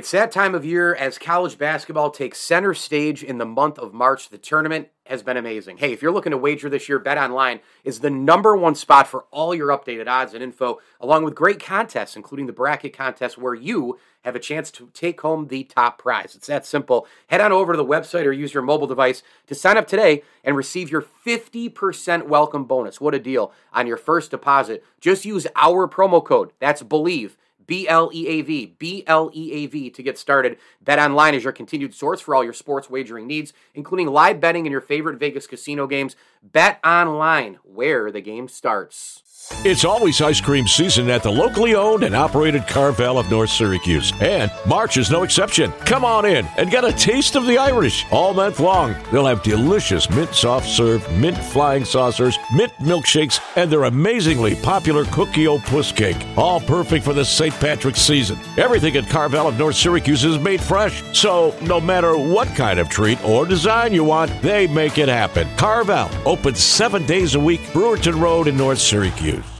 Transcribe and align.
It's 0.00 0.12
that 0.12 0.32
time 0.32 0.54
of 0.54 0.64
year 0.64 0.94
as 0.94 1.18
college 1.18 1.58
basketball 1.58 2.10
takes 2.10 2.40
center 2.40 2.72
stage 2.72 3.22
in 3.22 3.36
the 3.36 3.44
month 3.44 3.78
of 3.78 3.92
March. 3.92 4.30
The 4.30 4.38
tournament 4.38 4.88
has 5.04 5.22
been 5.22 5.36
amazing. 5.36 5.76
Hey, 5.76 5.92
if 5.92 6.00
you're 6.00 6.10
looking 6.10 6.30
to 6.30 6.38
wager 6.38 6.70
this 6.70 6.88
year, 6.88 6.98
Bet 6.98 7.18
Online 7.18 7.60
is 7.84 8.00
the 8.00 8.08
number 8.08 8.56
one 8.56 8.74
spot 8.74 9.06
for 9.06 9.26
all 9.30 9.54
your 9.54 9.68
updated 9.68 10.08
odds 10.08 10.32
and 10.32 10.42
info, 10.42 10.78
along 11.02 11.24
with 11.24 11.34
great 11.34 11.62
contests, 11.62 12.16
including 12.16 12.46
the 12.46 12.52
bracket 12.54 12.96
contest 12.96 13.36
where 13.36 13.52
you 13.52 13.98
have 14.22 14.34
a 14.34 14.40
chance 14.40 14.70
to 14.70 14.88
take 14.94 15.20
home 15.20 15.48
the 15.48 15.64
top 15.64 15.98
prize. 15.98 16.34
It's 16.34 16.46
that 16.46 16.64
simple. 16.64 17.06
Head 17.26 17.42
on 17.42 17.52
over 17.52 17.74
to 17.74 17.76
the 17.76 17.84
website 17.84 18.24
or 18.24 18.32
use 18.32 18.54
your 18.54 18.62
mobile 18.62 18.86
device 18.86 19.22
to 19.48 19.54
sign 19.54 19.76
up 19.76 19.86
today 19.86 20.22
and 20.42 20.56
receive 20.56 20.90
your 20.90 21.02
50% 21.02 22.26
welcome 22.26 22.64
bonus. 22.64 23.02
What 23.02 23.14
a 23.14 23.18
deal 23.18 23.52
on 23.74 23.86
your 23.86 23.98
first 23.98 24.30
deposit. 24.30 24.82
Just 24.98 25.26
use 25.26 25.46
our 25.56 25.86
promo 25.86 26.24
code. 26.24 26.52
That's 26.58 26.82
BLEAV 26.82 27.32
B 27.70 27.86
L 27.86 28.10
E 28.12 28.26
A 28.26 28.42
V, 28.42 28.74
B 28.80 29.04
L 29.06 29.30
E 29.32 29.52
A 29.52 29.66
V 29.66 29.90
to 29.90 30.02
get 30.02 30.18
started. 30.18 30.58
Bet 30.82 30.98
Online 30.98 31.36
is 31.36 31.44
your 31.44 31.52
continued 31.52 31.94
source 31.94 32.20
for 32.20 32.34
all 32.34 32.42
your 32.42 32.52
sports 32.52 32.90
wagering 32.90 33.28
needs, 33.28 33.52
including 33.76 34.08
live 34.08 34.40
betting 34.40 34.66
and 34.66 34.72
your 34.72 34.80
favorite 34.80 35.20
Vegas 35.20 35.46
casino 35.46 35.86
games. 35.86 36.16
Bet 36.42 36.80
Online, 36.84 37.60
where 37.62 38.10
the 38.10 38.20
game 38.20 38.48
starts. 38.48 39.22
It's 39.64 39.84
always 39.84 40.20
ice 40.20 40.40
cream 40.40 40.66
season 40.66 41.10
at 41.10 41.22
the 41.22 41.30
locally 41.30 41.74
owned 41.74 42.02
and 42.04 42.14
operated 42.14 42.66
Carvel 42.66 43.18
of 43.18 43.30
North 43.30 43.50
Syracuse. 43.50 44.12
And 44.20 44.50
March 44.66 44.96
is 44.96 45.10
no 45.10 45.22
exception. 45.22 45.72
Come 45.84 46.04
on 46.04 46.24
in 46.24 46.46
and 46.56 46.70
get 46.70 46.84
a 46.84 46.92
taste 46.92 47.36
of 47.36 47.46
the 47.46 47.58
Irish 47.58 48.06
all 48.10 48.32
month 48.32 48.60
long. 48.60 48.94
They'll 49.10 49.26
have 49.26 49.42
delicious 49.42 50.08
mint 50.08 50.34
soft 50.34 50.68
serve, 50.68 51.10
mint 51.18 51.36
flying 51.36 51.84
saucers, 51.84 52.38
mint 52.54 52.72
milkshakes, 52.80 53.40
and 53.56 53.70
their 53.70 53.84
amazingly 53.84 54.54
popular 54.54 55.04
Cookie 55.06 55.46
O 55.46 55.58
Puss 55.58 55.90
Cake. 55.90 56.24
All 56.36 56.60
perfect 56.60 57.04
for 57.04 57.12
the 57.12 57.24
St. 57.24 57.58
Patrick's 57.60 58.00
season. 58.00 58.38
Everything 58.56 58.96
at 58.96 59.08
Carvel 59.08 59.46
of 59.46 59.58
North 59.58 59.76
Syracuse 59.76 60.24
is 60.24 60.38
made 60.38 60.60
fresh. 60.60 61.02
So 61.16 61.54
no 61.62 61.80
matter 61.80 62.16
what 62.16 62.48
kind 62.48 62.80
of 62.80 62.88
treat 62.88 63.22
or 63.24 63.46
design 63.46 63.92
you 63.92 64.02
want, 64.04 64.30
they 64.42 64.66
make 64.66 64.98
it 64.98 65.08
happen. 65.08 65.46
Carvel, 65.56 66.08
open 66.26 66.54
seven 66.54 67.06
days 67.06 67.34
a 67.34 67.40
week, 67.40 67.60
Brewerton 67.72 68.20
Road 68.20 68.48
in 68.48 68.56
North 68.56 68.78
Syracuse. 68.78 69.59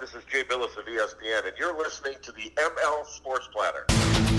this 0.00 0.14
is 0.14 0.24
Jay 0.24 0.42
Bilas 0.42 0.76
of 0.76 0.84
ESPN, 0.84 1.46
and 1.46 1.56
you're 1.58 1.76
listening 1.76 2.14
to 2.22 2.32
the 2.32 2.52
ML 2.56 3.06
Sports 3.06 3.48
Platter. 3.52 4.35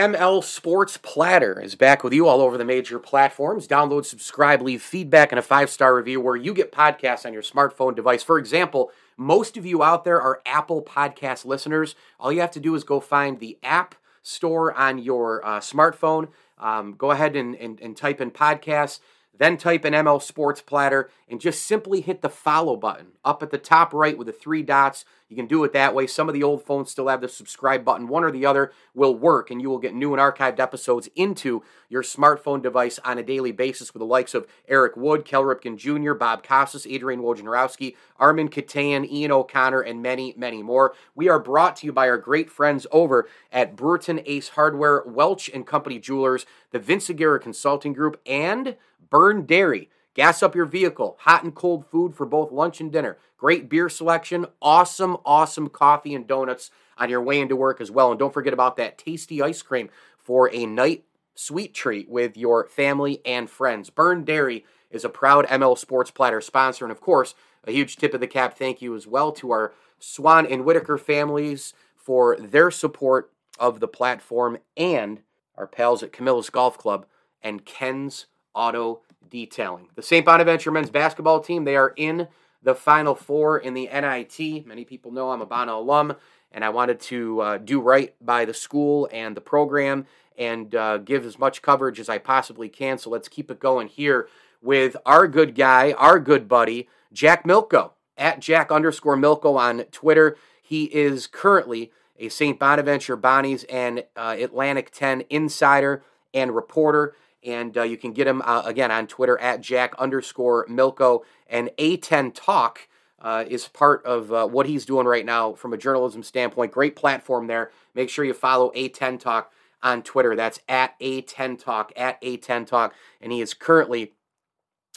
ML 0.00 0.42
Sports 0.42 0.96
Platter 0.96 1.60
is 1.60 1.74
back 1.74 2.02
with 2.02 2.14
you 2.14 2.26
all 2.26 2.40
over 2.40 2.56
the 2.56 2.64
major 2.64 2.98
platforms. 2.98 3.68
Download, 3.68 4.06
subscribe, 4.06 4.62
leave 4.62 4.80
feedback, 4.80 5.30
and 5.30 5.38
a 5.38 5.42
five 5.42 5.68
star 5.68 5.94
review 5.94 6.22
where 6.22 6.36
you 6.36 6.54
get 6.54 6.72
podcasts 6.72 7.26
on 7.26 7.34
your 7.34 7.42
smartphone 7.42 7.94
device. 7.94 8.22
For 8.22 8.38
example, 8.38 8.90
most 9.18 9.58
of 9.58 9.66
you 9.66 9.82
out 9.82 10.04
there 10.04 10.18
are 10.18 10.40
Apple 10.46 10.82
Podcast 10.82 11.44
listeners. 11.44 11.94
All 12.18 12.32
you 12.32 12.40
have 12.40 12.50
to 12.52 12.60
do 12.60 12.74
is 12.74 12.82
go 12.82 12.98
find 12.98 13.40
the 13.40 13.58
App 13.62 13.94
Store 14.22 14.72
on 14.72 14.96
your 14.96 15.44
uh, 15.44 15.60
smartphone. 15.60 16.28
Um, 16.58 16.94
go 16.94 17.10
ahead 17.10 17.36
and, 17.36 17.54
and, 17.56 17.78
and 17.82 17.94
type 17.94 18.22
in 18.22 18.30
podcasts, 18.30 19.00
then 19.40 19.56
type 19.56 19.86
in 19.86 19.94
ML 19.94 20.22
Sports 20.22 20.60
Platter, 20.60 21.08
and 21.26 21.40
just 21.40 21.62
simply 21.62 22.02
hit 22.02 22.20
the 22.20 22.28
follow 22.28 22.76
button 22.76 23.12
up 23.24 23.42
at 23.42 23.50
the 23.50 23.56
top 23.56 23.94
right 23.94 24.18
with 24.18 24.26
the 24.26 24.34
three 24.34 24.62
dots. 24.62 25.06
You 25.30 25.36
can 25.36 25.46
do 25.46 25.64
it 25.64 25.72
that 25.72 25.94
way. 25.94 26.06
Some 26.06 26.28
of 26.28 26.34
the 26.34 26.42
old 26.42 26.62
phones 26.62 26.90
still 26.90 27.08
have 27.08 27.22
the 27.22 27.28
subscribe 27.28 27.82
button. 27.82 28.08
One 28.08 28.22
or 28.22 28.30
the 28.30 28.44
other 28.44 28.70
will 28.94 29.14
work, 29.14 29.50
and 29.50 29.62
you 29.62 29.70
will 29.70 29.78
get 29.78 29.94
new 29.94 30.12
and 30.12 30.20
archived 30.20 30.58
episodes 30.58 31.08
into 31.16 31.62
your 31.88 32.02
smartphone 32.02 32.60
device 32.60 32.98
on 33.02 33.16
a 33.16 33.22
daily 33.22 33.52
basis 33.52 33.94
with 33.94 34.00
the 34.00 34.06
likes 34.06 34.34
of 34.34 34.46
Eric 34.68 34.94
Wood, 34.94 35.24
Cal 35.24 35.44
Ripken 35.44 35.78
Jr., 35.78 36.12
Bob 36.12 36.42
Costas, 36.42 36.86
Adrian 36.86 37.22
Wojnarowski, 37.22 37.96
Armin 38.18 38.50
Katayan, 38.50 39.10
Ian 39.10 39.32
O'Connor, 39.32 39.80
and 39.80 40.02
many, 40.02 40.34
many 40.36 40.62
more. 40.62 40.92
We 41.14 41.30
are 41.30 41.40
brought 41.40 41.76
to 41.76 41.86
you 41.86 41.92
by 41.94 42.10
our 42.10 42.18
great 42.18 42.50
friends 42.50 42.86
over 42.92 43.26
at 43.50 43.74
Brewerton 43.74 44.22
Ace 44.26 44.50
Hardware, 44.50 45.02
Welch 45.06 45.48
and 45.48 45.66
Company 45.66 45.98
Jewelers, 45.98 46.44
the 46.72 46.78
Vince 46.78 47.08
Aguirre 47.08 47.38
Consulting 47.38 47.94
Group, 47.94 48.20
and 48.26 48.76
Byrne 49.08 49.46
Dairy. 49.46 49.88
Gas 50.14 50.42
up 50.42 50.56
your 50.56 50.66
vehicle, 50.66 51.16
hot 51.20 51.44
and 51.44 51.54
cold 51.54 51.86
food 51.86 52.14
for 52.16 52.26
both 52.26 52.50
lunch 52.50 52.80
and 52.80 52.90
dinner. 52.90 53.16
Great 53.36 53.68
beer 53.68 53.88
selection, 53.88 54.44
awesome, 54.60 55.16
awesome 55.24 55.68
coffee 55.68 56.14
and 56.14 56.26
donuts 56.26 56.70
on 56.98 57.08
your 57.08 57.22
way 57.22 57.40
into 57.40 57.54
work 57.54 57.80
as 57.80 57.90
well. 57.90 58.10
And 58.10 58.18
don't 58.18 58.34
forget 58.34 58.52
about 58.52 58.76
that 58.76 58.98
tasty 58.98 59.40
ice 59.40 59.62
cream 59.62 59.88
for 60.18 60.52
a 60.52 60.66
night 60.66 61.04
sweet 61.34 61.72
treat 61.72 62.08
with 62.08 62.36
your 62.36 62.66
family 62.66 63.22
and 63.24 63.48
friends. 63.48 63.88
Byrne 63.88 64.24
Dairy 64.24 64.64
is 64.90 65.04
a 65.04 65.08
proud 65.08 65.46
ML 65.46 65.78
Sports 65.78 66.10
Platter 66.10 66.40
sponsor. 66.40 66.84
And 66.84 66.92
of 66.92 67.00
course, 67.00 67.34
a 67.64 67.72
huge 67.72 67.96
tip 67.96 68.12
of 68.12 68.20
the 68.20 68.26
cap 68.26 68.58
thank 68.58 68.82
you 68.82 68.94
as 68.94 69.06
well 69.06 69.32
to 69.32 69.50
our 69.50 69.72
Swan 69.98 70.46
and 70.46 70.64
Whitaker 70.64 70.98
families 70.98 71.72
for 71.96 72.36
their 72.36 72.70
support 72.70 73.32
of 73.58 73.80
the 73.80 73.88
platform 73.88 74.58
and 74.76 75.22
our 75.56 75.66
pals 75.66 76.02
at 76.02 76.12
Camillus 76.12 76.50
Golf 76.50 76.76
Club 76.78 77.06
and 77.42 77.64
Ken's 77.64 78.26
Auto 78.54 79.00
Detailing. 79.28 79.88
The 79.94 80.02
St. 80.02 80.24
Bonaventure 80.24 80.70
men's 80.70 80.90
basketball 80.90 81.40
team, 81.40 81.64
they 81.64 81.76
are 81.76 81.92
in 81.96 82.28
the 82.62 82.74
Final 82.74 83.14
Four 83.14 83.58
in 83.58 83.74
the 83.74 83.88
NIT. 83.92 84.66
Many 84.66 84.84
people 84.84 85.12
know 85.12 85.30
I'm 85.30 85.40
a 85.40 85.46
Bono 85.46 85.78
alum, 85.78 86.16
and 86.52 86.64
I 86.64 86.70
wanted 86.70 87.00
to 87.00 87.40
uh, 87.40 87.58
do 87.58 87.80
right 87.80 88.14
by 88.20 88.44
the 88.44 88.54
school 88.54 89.08
and 89.12 89.36
the 89.36 89.40
program 89.40 90.06
and 90.36 90.74
uh, 90.74 90.98
give 90.98 91.24
as 91.24 91.38
much 91.38 91.62
coverage 91.62 92.00
as 92.00 92.08
I 92.08 92.18
possibly 92.18 92.68
can. 92.68 92.98
So 92.98 93.10
let's 93.10 93.28
keep 93.28 93.50
it 93.50 93.60
going 93.60 93.88
here 93.88 94.28
with 94.62 94.96
our 95.06 95.28
good 95.28 95.54
guy, 95.54 95.92
our 95.92 96.18
good 96.18 96.48
buddy, 96.48 96.88
Jack 97.12 97.44
Milko, 97.44 97.92
at 98.16 98.40
Jack 98.40 98.70
underscore 98.70 99.16
Milko 99.16 99.56
on 99.56 99.84
Twitter. 99.90 100.36
He 100.60 100.84
is 100.84 101.26
currently 101.26 101.92
a 102.18 102.28
St. 102.28 102.58
Bonaventure 102.58 103.16
Bonnies 103.16 103.64
and 103.70 104.04
uh, 104.16 104.36
Atlantic 104.38 104.90
10 104.90 105.24
insider 105.30 106.02
and 106.34 106.54
reporter. 106.54 107.14
And 107.44 107.76
uh, 107.76 107.82
you 107.82 107.96
can 107.96 108.12
get 108.12 108.26
him 108.26 108.42
uh, 108.42 108.62
again 108.64 108.90
on 108.90 109.06
Twitter 109.06 109.38
at 109.38 109.60
Jack 109.60 109.94
underscore 109.98 110.66
Milko. 110.66 111.22
And 111.48 111.70
A10 111.78 112.32
Talk 112.34 112.88
uh, 113.20 113.44
is 113.48 113.68
part 113.68 114.04
of 114.04 114.32
uh, 114.32 114.46
what 114.46 114.66
he's 114.66 114.84
doing 114.84 115.06
right 115.06 115.24
now 115.24 115.52
from 115.54 115.72
a 115.72 115.78
journalism 115.78 116.22
standpoint. 116.22 116.72
Great 116.72 116.96
platform 116.96 117.46
there. 117.46 117.70
Make 117.94 118.10
sure 118.10 118.24
you 118.24 118.34
follow 118.34 118.70
A10 118.74 119.20
Talk 119.20 119.52
on 119.82 120.02
Twitter. 120.02 120.36
That's 120.36 120.60
at 120.68 120.98
A10 121.00 121.62
Talk, 121.62 121.92
at 121.96 122.20
A10 122.22 122.66
Talk. 122.66 122.94
And 123.20 123.32
he 123.32 123.40
is 123.40 123.54
currently 123.54 124.12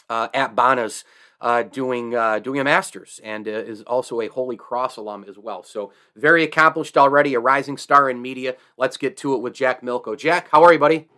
uh, 0.08 0.28
at 0.34 0.54
Bonas. 0.54 1.04
Uh, 1.40 1.62
doing 1.62 2.14
uh, 2.14 2.38
doing 2.38 2.58
a 2.58 2.64
master's 2.64 3.20
and 3.22 3.46
uh, 3.46 3.50
is 3.50 3.82
also 3.82 4.22
a 4.22 4.28
Holy 4.28 4.56
Cross 4.56 4.96
alum 4.96 5.26
as 5.28 5.36
well. 5.36 5.62
So 5.62 5.92
very 6.16 6.42
accomplished 6.42 6.96
already, 6.96 7.34
a 7.34 7.40
rising 7.40 7.76
star 7.76 8.08
in 8.08 8.22
media. 8.22 8.56
Let's 8.78 8.96
get 8.96 9.18
to 9.18 9.34
it 9.34 9.42
with 9.42 9.52
Jack 9.52 9.82
Milko. 9.82 10.16
Jack, 10.16 10.48
how 10.50 10.62
are 10.62 10.72
you, 10.72 10.78
buddy? 10.78 11.08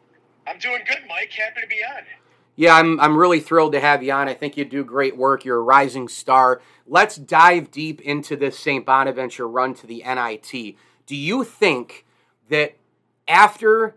I'm 0.47 0.59
doing 0.59 0.83
good, 0.87 1.01
Mike. 1.09 1.33
Happy 1.33 1.61
to 1.61 1.67
be 1.67 1.77
on. 1.77 2.03
Yeah, 2.55 2.75
I'm, 2.75 2.99
I'm 3.01 3.17
really 3.17 3.41
thrilled 3.41 3.73
to 3.73 3.81
have 3.81 4.03
you 4.03 4.13
on. 4.13 4.29
I 4.29 4.35
think 4.35 4.57
you 4.57 4.65
do 4.65 4.83
great 4.83 5.17
work. 5.17 5.45
You're 5.45 5.59
a 5.59 5.63
rising 5.63 6.09
star. 6.09 6.63
Let's 6.87 7.17
dive 7.17 7.71
deep 7.71 8.01
into 8.01 8.37
this 8.37 8.59
St. 8.59 8.87
Bonaventure 8.87 9.47
run 9.47 9.75
to 9.75 9.87
the 9.87 10.03
NIT. 10.07 10.77
Do 11.07 11.17
you 11.17 11.45
think 11.45 12.07
that 12.49 12.77
after 13.29 13.97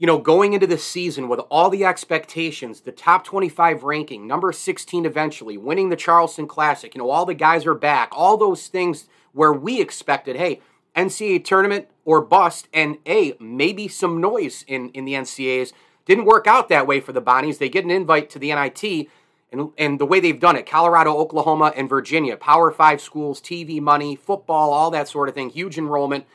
you 0.00 0.06
know, 0.06 0.18
going 0.18 0.54
into 0.54 0.66
the 0.66 0.78
season 0.78 1.28
with 1.28 1.40
all 1.50 1.68
the 1.68 1.84
expectations, 1.84 2.80
the 2.80 2.90
top 2.90 3.22
25 3.22 3.84
ranking, 3.84 4.26
number 4.26 4.50
16 4.50 5.04
eventually, 5.04 5.58
winning 5.58 5.90
the 5.90 5.96
Charleston 5.96 6.46
Classic, 6.46 6.94
you 6.94 7.00
know, 7.00 7.10
all 7.10 7.26
the 7.26 7.34
guys 7.34 7.66
are 7.66 7.74
back, 7.74 8.08
all 8.12 8.38
those 8.38 8.66
things 8.68 9.08
where 9.32 9.52
we 9.52 9.78
expected, 9.78 10.36
hey, 10.36 10.62
NCAA 10.96 11.44
tournament 11.44 11.88
or 12.04 12.20
bust, 12.20 12.68
and 12.72 12.98
A, 13.06 13.34
maybe 13.38 13.88
some 13.88 14.20
noise 14.20 14.64
in, 14.66 14.90
in 14.90 15.04
the 15.04 15.14
NCAAs. 15.14 15.72
Didn't 16.06 16.24
work 16.24 16.46
out 16.46 16.68
that 16.68 16.86
way 16.86 17.00
for 17.00 17.12
the 17.12 17.22
Bonnies. 17.22 17.58
They 17.58 17.68
get 17.68 17.84
an 17.84 17.90
invite 17.90 18.30
to 18.30 18.38
the 18.38 18.52
NIT, 18.52 19.08
and, 19.52 19.70
and 19.78 20.00
the 20.00 20.06
way 20.06 20.18
they've 20.18 20.40
done 20.40 20.56
it 20.56 20.66
Colorado, 20.66 21.16
Oklahoma, 21.16 21.72
and 21.76 21.88
Virginia, 21.88 22.36
Power 22.36 22.70
Five 22.70 23.00
schools, 23.00 23.40
TV 23.40 23.80
money, 23.80 24.16
football, 24.16 24.72
all 24.72 24.90
that 24.90 25.08
sort 25.08 25.28
of 25.28 25.34
thing, 25.34 25.50
huge 25.50 25.78
enrollment. 25.78 26.26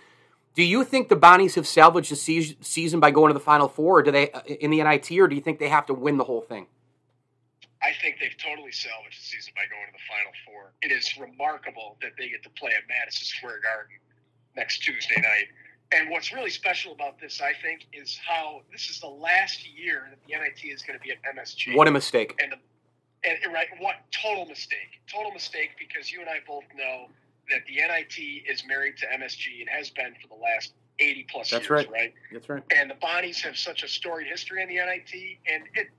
Do 0.54 0.64
you 0.64 0.86
think 0.86 1.10
the 1.10 1.18
Bonnies 1.18 1.56
have 1.56 1.68
salvaged 1.68 2.12
the 2.12 2.16
se- 2.16 2.58
season 2.62 3.02
by 3.02 3.12
going 3.12 3.30
to 3.30 3.34
the 3.34 3.44
Final 3.44 3.68
Four, 3.68 4.00
or 4.00 4.04
do 4.04 4.12
they 4.12 4.32
uh, 4.32 4.42
in 4.44 4.72
the 4.72 4.82
NIT, 4.82 5.12
or 5.12 5.28
do 5.28 5.36
you 5.36 5.42
think 5.42 5.60
they 5.60 5.70
have 5.70 5.86
to 5.88 5.94
win 5.94 6.18
the 6.18 6.24
whole 6.24 6.42
thing? 6.42 6.68
I 7.84 7.92
think 8.02 8.16
they've 8.22 8.38
totally 8.38 8.72
salvaged 8.72 9.20
the 9.20 9.26
season 9.26 9.54
by 9.56 9.64
going 9.70 9.86
to 9.88 9.92
the 9.92 10.06
Final 10.08 10.32
Four. 10.46 10.72
It 10.82 10.92
is 10.92 11.18
remarkable 11.20 11.98
that 12.02 12.12
they 12.18 12.30
get 12.30 12.44
to 12.44 12.50
play 12.52 12.72
at 12.72 12.88
Madison 12.88 13.26
Square 13.26 13.60
Garden 13.62 13.98
next 14.56 14.80
Tuesday 14.80 15.16
night. 15.16 15.48
And 15.92 16.10
what's 16.10 16.34
really 16.34 16.50
special 16.50 16.94
about 16.94 17.20
this, 17.20 17.42
I 17.42 17.54
think, 17.62 17.86
is 17.94 18.20
how 18.26 18.62
this 18.72 18.90
is 18.90 19.00
the 19.00 19.08
last 19.08 19.68
year 19.68 20.08
that 20.10 20.20
the 20.28 20.34
NIT 20.34 20.74
is 20.74 20.82
going 20.82 20.98
to 20.98 21.04
be 21.04 21.12
at 21.12 21.18
MSG. 21.36 21.76
What 21.76 21.88
a 21.88 21.92
mistake! 21.92 22.40
And, 22.42 22.54
and 23.24 23.54
right, 23.54 23.68
what 23.80 23.96
total 24.12 24.46
mistake? 24.46 25.02
Total 25.12 25.32
mistake 25.32 25.72
because 25.78 26.12
you 26.12 26.22
and 26.22 26.30
I 26.30 26.38
both 26.48 26.64
know 26.76 27.08
that 27.50 27.62
the 27.68 27.76
NIT 27.76 28.50
is 28.50 28.64
married 28.68 28.98
to 28.98 29.06
MSG 29.06 29.62
and 29.62 29.70
has 29.70 29.90
been 29.92 30.14
for 30.22 30.28
the 30.28 30.42
last 30.42 30.74
80 31.00 31.28
plus 31.30 31.52
That's 31.52 31.70
years, 31.70 31.70
right. 31.70 31.92
right? 31.92 32.14
That's 32.32 32.50
right. 32.50 32.64
And 32.76 32.90
the 32.90 32.96
Bonnies 32.96 33.42
have 33.42 33.58
such 33.58 33.84
a 33.84 33.88
storied 33.88 34.28
history 34.28 34.64
in 34.64 34.70
the 34.70 34.76
NIT. 34.76 35.14
And 35.52 35.64
it, 35.76 35.90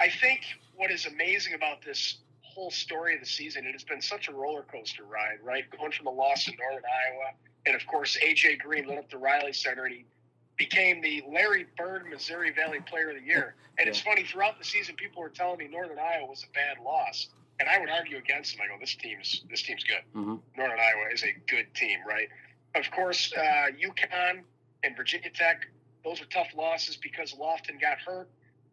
I 0.00 0.08
think 0.08 0.40
what 0.74 0.90
is 0.90 1.06
amazing 1.06 1.54
about 1.54 1.82
this 1.82 2.18
whole 2.42 2.70
story 2.70 3.14
of 3.14 3.20
the 3.20 3.26
season, 3.26 3.66
it 3.66 3.72
has 3.72 3.84
been 3.84 4.00
such 4.00 4.28
a 4.28 4.32
roller 4.32 4.62
coaster 4.62 5.04
ride, 5.04 5.38
right? 5.42 5.64
Going 5.76 5.92
from 5.92 6.06
a 6.06 6.10
loss 6.10 6.48
in 6.48 6.54
Northern 6.58 6.84
Iowa, 6.84 7.32
and 7.66 7.74
of 7.74 7.86
course, 7.86 8.16
AJ 8.24 8.60
Green 8.60 8.86
lit 8.86 8.98
up 8.98 9.10
the 9.10 9.18
Riley 9.18 9.52
Center 9.52 9.84
and 9.84 9.94
he 9.94 10.04
became 10.56 11.02
the 11.02 11.22
Larry 11.30 11.66
Bird 11.76 12.06
Missouri 12.08 12.50
Valley 12.52 12.80
Player 12.86 13.10
of 13.10 13.16
the 13.16 13.22
Year. 13.22 13.54
And 13.78 13.90
it's 13.90 14.00
funny, 14.00 14.24
throughout 14.24 14.58
the 14.58 14.64
season, 14.64 14.94
people 14.96 15.20
were 15.20 15.28
telling 15.28 15.58
me 15.58 15.68
Northern 15.68 15.98
Iowa 15.98 16.24
was 16.30 16.42
a 16.44 16.50
bad 16.54 16.82
loss. 16.82 17.28
And 17.60 17.68
I 17.68 17.78
would 17.78 17.90
argue 17.90 18.16
against 18.16 18.56
them. 18.56 18.62
I 18.64 18.68
go, 18.74 18.80
this 18.80 18.94
team's 18.94 19.42
this 19.50 19.62
team's 19.62 19.84
good. 19.84 20.00
Mhm. 20.14 20.40
Northern 20.56 20.80
Iowa 20.80 21.10
is 21.12 21.22
a 21.24 21.32
good 21.46 21.66
team, 21.74 21.98
right? 22.08 22.30
Of 22.74 22.90
course, 22.90 23.34
uh, 23.34 23.66
UConn 23.78 24.44
and 24.82 24.96
Virginia 24.96 25.28
Tech, 25.28 25.66
those 26.04 26.22
are 26.22 26.24
tough 26.26 26.48
losses 26.56 26.96
because 26.96 27.34
Lofton 27.34 27.78
got 27.78 27.98
hurt. 27.98 28.30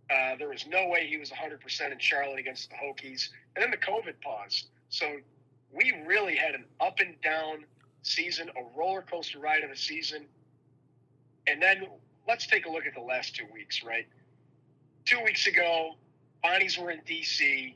Uh, 0.09 0.37
there 0.37 0.47
was 0.47 0.65
no 0.67 0.87
way 0.87 1.05
he 1.05 1.17
was 1.17 1.29
100% 1.31 1.91
in 1.91 1.99
Charlotte 1.99 2.39
against 2.39 2.69
the 2.69 2.77
Hokies. 2.77 3.27
And 3.57 3.63
then 3.63 3.71
the 3.71 3.77
COVID 3.77 4.21
pause. 4.21 4.67
So 4.87 5.17
we 5.73 5.91
really 6.05 6.37
had 6.37 6.55
an 6.55 6.63
up 6.79 6.99
and 7.01 7.19
down 7.21 7.65
season, 8.03 8.49
a 8.49 8.77
roller 8.77 9.01
coaster 9.01 9.39
ride 9.39 9.63
of 9.63 9.71
a 9.71 9.75
season. 9.75 10.25
And 11.47 11.61
then 11.61 11.87
let's 12.27 12.47
take 12.47 12.65
a 12.65 12.69
look 12.69 12.85
at 12.85 12.93
the 12.93 13.01
last 13.01 13.35
two 13.35 13.45
weeks, 13.53 13.83
right? 13.83 14.07
Two 15.05 15.21
weeks 15.23 15.47
ago, 15.47 15.95
Bonnies 16.43 16.77
were 16.77 16.91
in 16.91 17.01
D.C. 17.05 17.75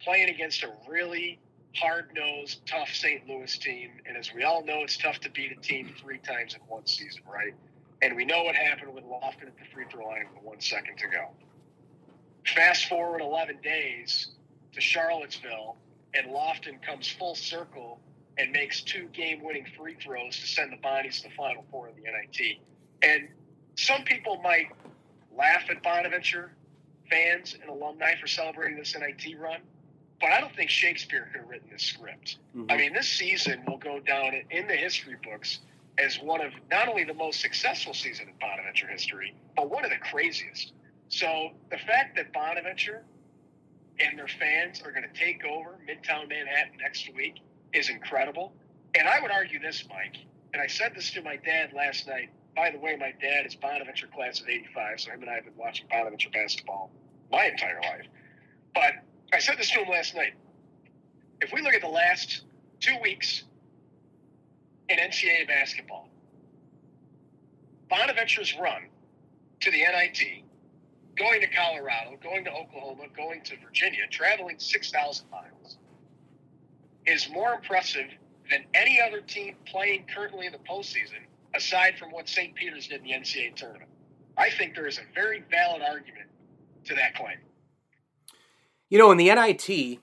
playing 0.00 0.30
against 0.30 0.62
a 0.62 0.70
really 0.88 1.38
hard 1.76 2.10
nosed, 2.14 2.64
tough 2.66 2.88
St. 2.92 3.28
Louis 3.28 3.58
team. 3.58 3.90
And 4.06 4.16
as 4.16 4.32
we 4.32 4.44
all 4.44 4.64
know, 4.64 4.82
it's 4.82 4.96
tough 4.96 5.18
to 5.20 5.30
beat 5.30 5.52
a 5.52 5.60
team 5.60 5.92
three 6.00 6.18
times 6.18 6.54
in 6.54 6.60
one 6.68 6.86
season, 6.86 7.22
right? 7.30 7.54
And 8.02 8.16
we 8.16 8.24
know 8.24 8.44
what 8.44 8.54
happened 8.54 8.94
with 8.94 9.04
Lofton 9.04 9.46
at 9.46 9.56
the 9.56 9.64
free 9.72 9.84
throw 9.90 10.06
line 10.06 10.26
with 10.34 10.42
one 10.42 10.60
second 10.60 10.98
to 10.98 11.08
go. 11.08 11.30
Fast 12.54 12.88
forward 12.88 13.20
11 13.20 13.58
days 13.62 14.28
to 14.72 14.80
Charlottesville, 14.80 15.76
and 16.12 16.30
Lofton 16.30 16.82
comes 16.82 17.08
full 17.08 17.34
circle 17.34 17.98
and 18.38 18.52
makes 18.52 18.80
two 18.80 19.08
game 19.12 19.42
winning 19.42 19.66
free 19.76 19.94
throws 19.94 20.38
to 20.40 20.46
send 20.46 20.72
the 20.72 20.76
Bonnies 20.76 21.22
to 21.22 21.28
the 21.28 21.34
Final 21.34 21.64
Four 21.70 21.88
of 21.88 21.96
the 21.96 22.02
NIT. 22.02 22.58
And 23.02 23.28
some 23.76 24.02
people 24.02 24.40
might 24.42 24.66
laugh 25.36 25.64
at 25.70 25.82
Bonaventure 25.82 26.52
fans 27.10 27.56
and 27.60 27.70
alumni 27.70 28.14
for 28.20 28.26
celebrating 28.26 28.78
this 28.78 28.96
NIT 28.96 29.38
run, 29.38 29.60
but 30.20 30.30
I 30.30 30.40
don't 30.40 30.54
think 30.54 30.70
Shakespeare 30.70 31.28
could 31.32 31.42
have 31.42 31.50
written 31.50 31.68
this 31.70 31.82
script. 31.82 32.38
Mm-hmm. 32.56 32.70
I 32.70 32.76
mean, 32.76 32.92
this 32.92 33.08
season 33.08 33.62
will 33.66 33.78
go 33.78 34.00
down 34.00 34.32
in 34.50 34.66
the 34.66 34.74
history 34.74 35.16
books 35.22 35.60
as 35.98 36.18
one 36.20 36.40
of 36.40 36.52
not 36.70 36.88
only 36.88 37.04
the 37.04 37.14
most 37.14 37.40
successful 37.40 37.94
season 37.94 38.28
in 38.28 38.34
Bonaventure 38.40 38.88
history, 38.88 39.34
but 39.54 39.70
one 39.70 39.84
of 39.84 39.90
the 39.90 39.98
craziest. 39.98 40.72
So 41.08 41.50
the 41.70 41.78
fact 41.78 42.16
that 42.16 42.32
Bonaventure 42.32 43.04
and 44.00 44.18
their 44.18 44.28
fans 44.28 44.82
are 44.82 44.90
going 44.90 45.04
to 45.04 45.18
take 45.20 45.44
over 45.44 45.78
Midtown 45.88 46.28
Manhattan 46.28 46.78
next 46.80 47.14
week 47.14 47.36
is 47.74 47.90
incredible. 47.90 48.54
And 48.94 49.08
I 49.08 49.20
would 49.20 49.30
argue 49.30 49.58
this, 49.58 49.84
Mike, 49.88 50.16
and 50.52 50.62
I 50.62 50.68
said 50.68 50.92
this 50.94 51.10
to 51.12 51.22
my 51.22 51.36
dad 51.36 51.72
last 51.74 52.06
night. 52.06 52.30
By 52.54 52.70
the 52.70 52.78
way, 52.78 52.96
my 52.96 53.12
dad 53.20 53.46
is 53.46 53.56
Bonaventure 53.56 54.06
class 54.06 54.40
of 54.40 54.48
85, 54.48 55.00
so 55.00 55.10
him 55.10 55.22
and 55.22 55.30
I 55.30 55.34
have 55.34 55.44
been 55.44 55.56
watching 55.56 55.86
Bonaventure 55.90 56.30
basketball 56.30 56.92
my 57.32 57.46
entire 57.46 57.80
life. 57.80 58.06
But 58.72 58.92
I 59.32 59.40
said 59.40 59.58
this 59.58 59.70
to 59.72 59.80
him 59.80 59.88
last 59.88 60.14
night. 60.14 60.34
If 61.40 61.52
we 61.52 61.60
look 61.60 61.74
at 61.74 61.80
the 61.80 61.88
last 61.88 62.42
two 62.78 62.94
weeks 63.02 63.42
in 64.88 64.98
NCAA 64.98 65.48
basketball, 65.48 66.08
Bonaventure's 67.90 68.56
run 68.56 68.82
to 69.60 69.70
the 69.72 69.78
NIT, 69.78 70.44
going 71.16 71.40
to 71.40 71.48
Colorado, 71.48 72.16
going 72.22 72.44
to 72.44 72.52
Oklahoma, 72.52 73.04
going 73.16 73.42
to 73.42 73.56
Virginia, 73.64 74.06
traveling 74.10 74.56
6,000 74.58 75.28
miles, 75.30 75.78
is 77.06 77.28
more 77.30 77.54
impressive 77.54 78.06
than 78.50 78.64
any 78.74 79.00
other 79.00 79.20
team 79.20 79.56
playing 79.66 80.04
currently 80.14 80.46
in 80.46 80.52
the 80.52 80.58
postseason, 80.58 81.24
aside 81.54 81.94
from 81.98 82.10
what 82.10 82.28
St. 82.28 82.54
Peter's 82.54 82.88
did 82.88 83.00
in 83.00 83.04
the 83.04 83.12
NCAA 83.12 83.54
tournament. 83.56 83.90
I 84.36 84.50
think 84.50 84.74
there 84.74 84.86
is 84.86 84.98
a 84.98 85.14
very 85.14 85.44
valid 85.50 85.82
argument 85.82 86.28
to 86.84 86.94
that 86.94 87.14
claim. 87.14 87.38
You 88.90 88.98
know, 88.98 89.10
in 89.10 89.18
the 89.18 89.32
NIT, 89.32 90.00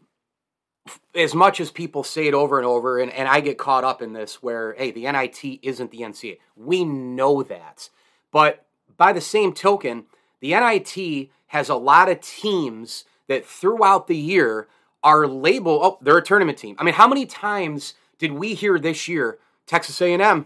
as 1.13 1.35
much 1.35 1.59
as 1.59 1.71
people 1.71 2.03
say 2.03 2.27
it 2.27 2.33
over 2.33 2.57
and 2.57 2.65
over, 2.65 2.99
and, 2.99 3.11
and 3.11 3.27
I 3.27 3.39
get 3.41 3.57
caught 3.57 3.83
up 3.83 4.01
in 4.01 4.13
this 4.13 4.41
where, 4.41 4.73
hey, 4.73 4.91
the 4.91 5.11
NIT 5.11 5.59
isn't 5.61 5.91
the 5.91 5.99
NCAA. 5.99 6.39
We 6.55 6.83
know 6.83 7.43
that. 7.43 7.89
But 8.31 8.65
by 8.97 9.13
the 9.13 9.21
same 9.21 9.53
token, 9.53 10.05
the 10.39 10.51
NIT 10.51 11.29
has 11.47 11.69
a 11.69 11.75
lot 11.75 12.09
of 12.09 12.21
teams 12.21 13.05
that 13.27 13.45
throughout 13.45 14.07
the 14.07 14.17
year 14.17 14.67
are 15.03 15.27
labeled, 15.27 15.81
oh, 15.83 15.97
they're 16.01 16.17
a 16.17 16.23
tournament 16.23 16.57
team. 16.57 16.75
I 16.79 16.83
mean, 16.83 16.93
how 16.93 17.07
many 17.07 17.25
times 17.25 17.95
did 18.17 18.33
we 18.33 18.53
hear 18.53 18.77
this 18.77 19.07
year, 19.07 19.39
Texas 19.65 20.01
A&M, 20.01 20.45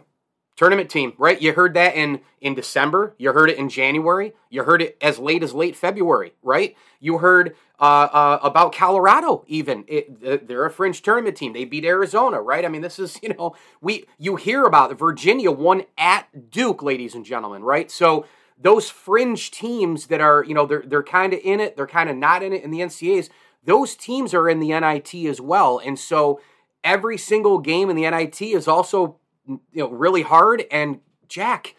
tournament 0.55 0.89
team, 0.89 1.13
right? 1.17 1.41
You 1.41 1.53
heard 1.53 1.73
that 1.73 1.95
in 1.95 2.21
in 2.41 2.55
December. 2.55 3.15
You 3.17 3.33
heard 3.33 3.49
it 3.49 3.57
in 3.57 3.69
January. 3.69 4.33
You 4.49 4.63
heard 4.63 4.81
it 4.81 4.97
as 5.01 5.19
late 5.19 5.43
as 5.43 5.53
late 5.53 5.75
February, 5.75 6.33
right? 6.41 6.75
You 6.99 7.17
heard 7.17 7.55
uh, 7.79 8.07
uh, 8.11 8.39
about 8.41 8.73
Colorado. 8.73 9.43
Even 9.47 9.83
it, 9.87 10.47
they're 10.47 10.65
a 10.65 10.71
fringe 10.71 11.01
tournament 11.01 11.35
team. 11.35 11.53
They 11.53 11.65
beat 11.65 11.85
Arizona, 11.85 12.41
right? 12.41 12.63
I 12.63 12.69
mean, 12.69 12.81
this 12.81 12.99
is 12.99 13.19
you 13.23 13.29
know 13.29 13.55
we 13.81 14.05
you 14.17 14.35
hear 14.37 14.63
about 14.63 14.91
it. 14.91 14.99
Virginia 14.99 15.51
won 15.51 15.83
at 15.97 16.49
Duke, 16.49 16.81
ladies 16.81 17.15
and 17.15 17.25
gentlemen, 17.25 17.63
right? 17.63 17.91
So 17.91 18.25
those 18.57 18.89
fringe 18.89 19.51
teams 19.51 20.07
that 20.07 20.21
are 20.21 20.43
you 20.43 20.53
know 20.53 20.65
they're 20.65 20.83
they're 20.85 21.03
kind 21.03 21.33
of 21.33 21.39
in 21.43 21.59
it, 21.59 21.75
they're 21.75 21.87
kind 21.87 22.09
of 22.09 22.15
not 22.15 22.43
in 22.43 22.53
it 22.53 22.63
in 22.63 22.71
the 22.71 22.79
NCAA's. 22.79 23.29
Those 23.65 23.95
teams 23.95 24.33
are 24.33 24.47
in 24.47 24.59
the 24.59 24.69
NIT 24.79 25.13
as 25.25 25.41
well, 25.41 25.79
and 25.83 25.97
so 25.97 26.39
every 26.83 27.17
single 27.17 27.59
game 27.59 27.89
in 27.89 27.95
the 27.95 28.09
NIT 28.09 28.41
is 28.41 28.67
also 28.67 29.17
you 29.47 29.59
know 29.73 29.89
really 29.89 30.21
hard. 30.21 30.65
And 30.71 30.99
jack 31.27 31.75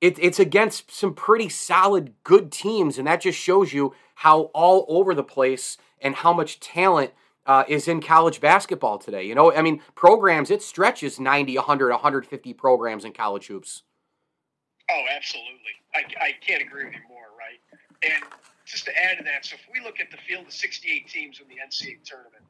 it, 0.00 0.18
it's 0.18 0.38
against 0.38 0.90
some 0.90 1.14
pretty 1.14 1.48
solid 1.48 2.14
good 2.24 2.52
teams. 2.52 2.98
And 2.98 3.06
that 3.06 3.20
just 3.20 3.38
shows 3.38 3.72
you 3.72 3.94
how 4.16 4.42
all 4.54 4.84
over 4.88 5.14
the 5.14 5.24
place 5.24 5.76
and 6.00 6.14
how 6.14 6.32
much 6.32 6.60
talent 6.60 7.12
uh, 7.46 7.64
is 7.66 7.88
in 7.88 8.00
college 8.00 8.40
basketball 8.40 8.98
today. 8.98 9.24
You 9.24 9.34
know 9.34 9.52
i 9.52 9.62
mean 9.62 9.80
programs 9.94 10.50
it 10.50 10.62
stretches 10.62 11.18
90 11.18 11.56
100 11.56 11.90
150 11.90 12.52
programs 12.54 13.04
in 13.04 13.12
college 13.12 13.46
hoops. 13.46 13.82
Oh, 14.90 15.04
absolutely. 15.14 15.52
I, 15.94 16.00
I 16.20 16.32
can't 16.40 16.62
agree 16.62 16.86
with 16.86 16.94
you 16.94 17.00
more, 17.08 17.26
right? 17.38 17.60
And 18.02 18.24
just 18.68 18.84
to 18.84 18.92
add 18.96 19.18
to 19.18 19.24
that, 19.24 19.44
so 19.46 19.56
if 19.56 19.64
we 19.72 19.80
look 19.80 19.98
at 20.00 20.10
the 20.10 20.18
field 20.28 20.46
of 20.46 20.52
68 20.52 21.08
teams 21.08 21.40
in 21.40 21.48
the 21.48 21.56
NCAA 21.56 22.04
tournament, 22.04 22.44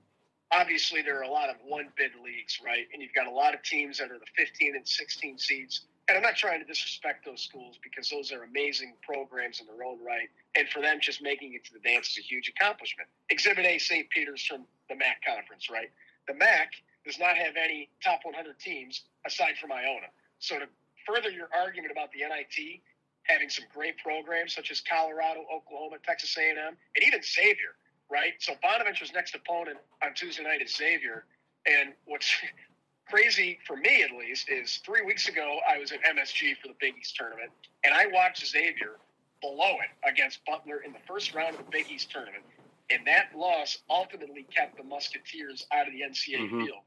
obviously 0.51 1.03
there 1.03 1.19
are 1.19 1.23
a 1.23 1.31
lot 1.31 1.49
of 1.49 1.57
one 1.65 1.89
bid 1.97 2.13
leagues, 2.25 2.59
right? 2.65 2.87
And 2.93 3.01
you've 3.01 3.15
got 3.15 3.27
a 3.27 3.31
lot 3.31 3.55
of 3.55 3.63
teams 3.63 3.99
that 3.99 4.11
are 4.11 4.19
the 4.19 4.31
15 4.37 4.75
and 4.75 4.87
16 4.87 5.39
seeds. 5.39 5.83
And 6.09 6.17
I'm 6.17 6.23
not 6.23 6.37
trying 6.37 6.61
to 6.61 6.67
disrespect 6.67 7.25
those 7.25 7.43
schools 7.43 7.79
because 7.83 8.09
those 8.09 8.33
are 8.33 8.43
amazing 8.43 8.95
programs 9.03 9.61
in 9.61 9.67
their 9.67 9.85
own 9.85 10.03
right. 10.03 10.29
And 10.57 10.69
for 10.69 10.81
them, 10.81 10.99
just 11.01 11.23
making 11.23 11.55
it 11.55 11.65
to 11.67 11.75
the 11.75 11.81
dance 11.81 12.09
is 12.11 12.19
a 12.19 12.23
huge 12.23 12.49
accomplishment. 12.49 13.09
Exhibit 13.29 13.67
A, 13.67 13.79
St. 13.79 14.09
Peter's 14.11 14.45
from 14.45 14.65
the 14.89 14.95
MAAC 14.95 15.21
conference, 15.27 15.69
right? 15.71 15.91
The 16.27 16.33
MAAC 16.33 16.81
does 17.05 17.19
not 17.19 17.37
have 17.37 17.55
any 17.63 17.91
top 18.03 18.21
100 18.25 18.59
teams 18.59 19.03
aside 19.27 19.55
from 19.61 19.71
Iona. 19.71 20.09
So 20.39 20.59
to 20.59 20.67
further 21.07 21.31
your 21.31 21.49
argument 21.55 21.93
about 21.93 22.11
the 22.13 22.21
NIT 22.21 22.81
having 23.28 23.49
some 23.49 23.64
great 23.75 23.97
programs 23.99 24.54
such 24.54 24.70
as 24.70 24.80
Colorado, 24.80 25.44
Oklahoma, 25.54 25.97
Texas 26.04 26.37
A&M, 26.37 26.56
and 26.58 27.04
even 27.04 27.20
Xavier, 27.23 27.76
right? 28.11 28.32
So 28.38 28.54
Bonaventure's 28.62 29.12
next 29.12 29.35
opponent 29.35 29.78
on 30.02 30.14
Tuesday 30.14 30.42
night 30.42 30.62
is 30.62 30.75
Xavier. 30.75 31.25
And 31.66 31.92
what's 32.06 32.35
crazy 33.08 33.58
for 33.66 33.76
me, 33.76 34.02
at 34.02 34.12
least, 34.12 34.49
is 34.50 34.78
three 34.85 35.02
weeks 35.02 35.28
ago 35.28 35.58
I 35.70 35.78
was 35.78 35.92
at 35.92 36.00
MSG 36.02 36.56
for 36.61 36.68
the 36.68 36.75
Big 36.80 36.94
East 37.00 37.16
tournament, 37.16 37.50
and 37.85 37.94
I 37.94 38.06
watched 38.06 38.47
Xavier 38.47 38.97
below 39.40 39.76
it 39.85 40.08
against 40.11 40.44
Butler 40.47 40.78
in 40.85 40.92
the 40.92 40.99
first 41.06 41.35
round 41.35 41.54
of 41.56 41.64
the 41.64 41.70
Big 41.70 41.90
East 41.90 42.11
tournament. 42.11 42.42
And 42.90 43.06
that 43.06 43.37
loss 43.37 43.78
ultimately 43.90 44.47
kept 44.54 44.78
the 44.78 44.82
Musketeers 44.82 45.66
out 45.73 45.87
of 45.87 45.92
the 45.92 46.00
NCAA 46.02 46.49
Mhm. 46.49 46.64
field. 46.64 46.80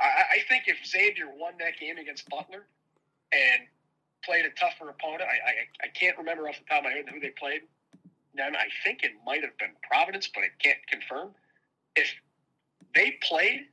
I, 0.00 0.22
I 0.30 0.38
think 0.48 0.68
if 0.68 0.78
Xavier 0.86 1.28
won 1.28 1.54
that 1.58 1.78
game 1.78 1.98
against 1.98 2.28
Butler 2.30 2.64
and 3.32 3.66
played 4.24 4.44
a 4.44 4.50
tougher 4.50 4.88
opponent. 4.88 5.22
I, 5.24 5.50
I, 5.50 5.86
I 5.86 5.88
can't 5.88 6.16
remember 6.18 6.48
off 6.48 6.56
the 6.58 6.64
top 6.68 6.78
of 6.78 6.84
my 6.84 6.90
head 6.90 7.04
who 7.12 7.20
they 7.20 7.30
played. 7.30 7.62
Then 8.34 8.56
I 8.56 8.66
think 8.84 9.02
it 9.02 9.12
might 9.26 9.42
have 9.42 9.56
been 9.58 9.70
Providence, 9.86 10.28
but 10.32 10.42
I 10.42 10.48
can't 10.58 10.78
confirm. 10.88 11.30
If 11.96 12.08
they 12.94 13.18
played 13.22 13.66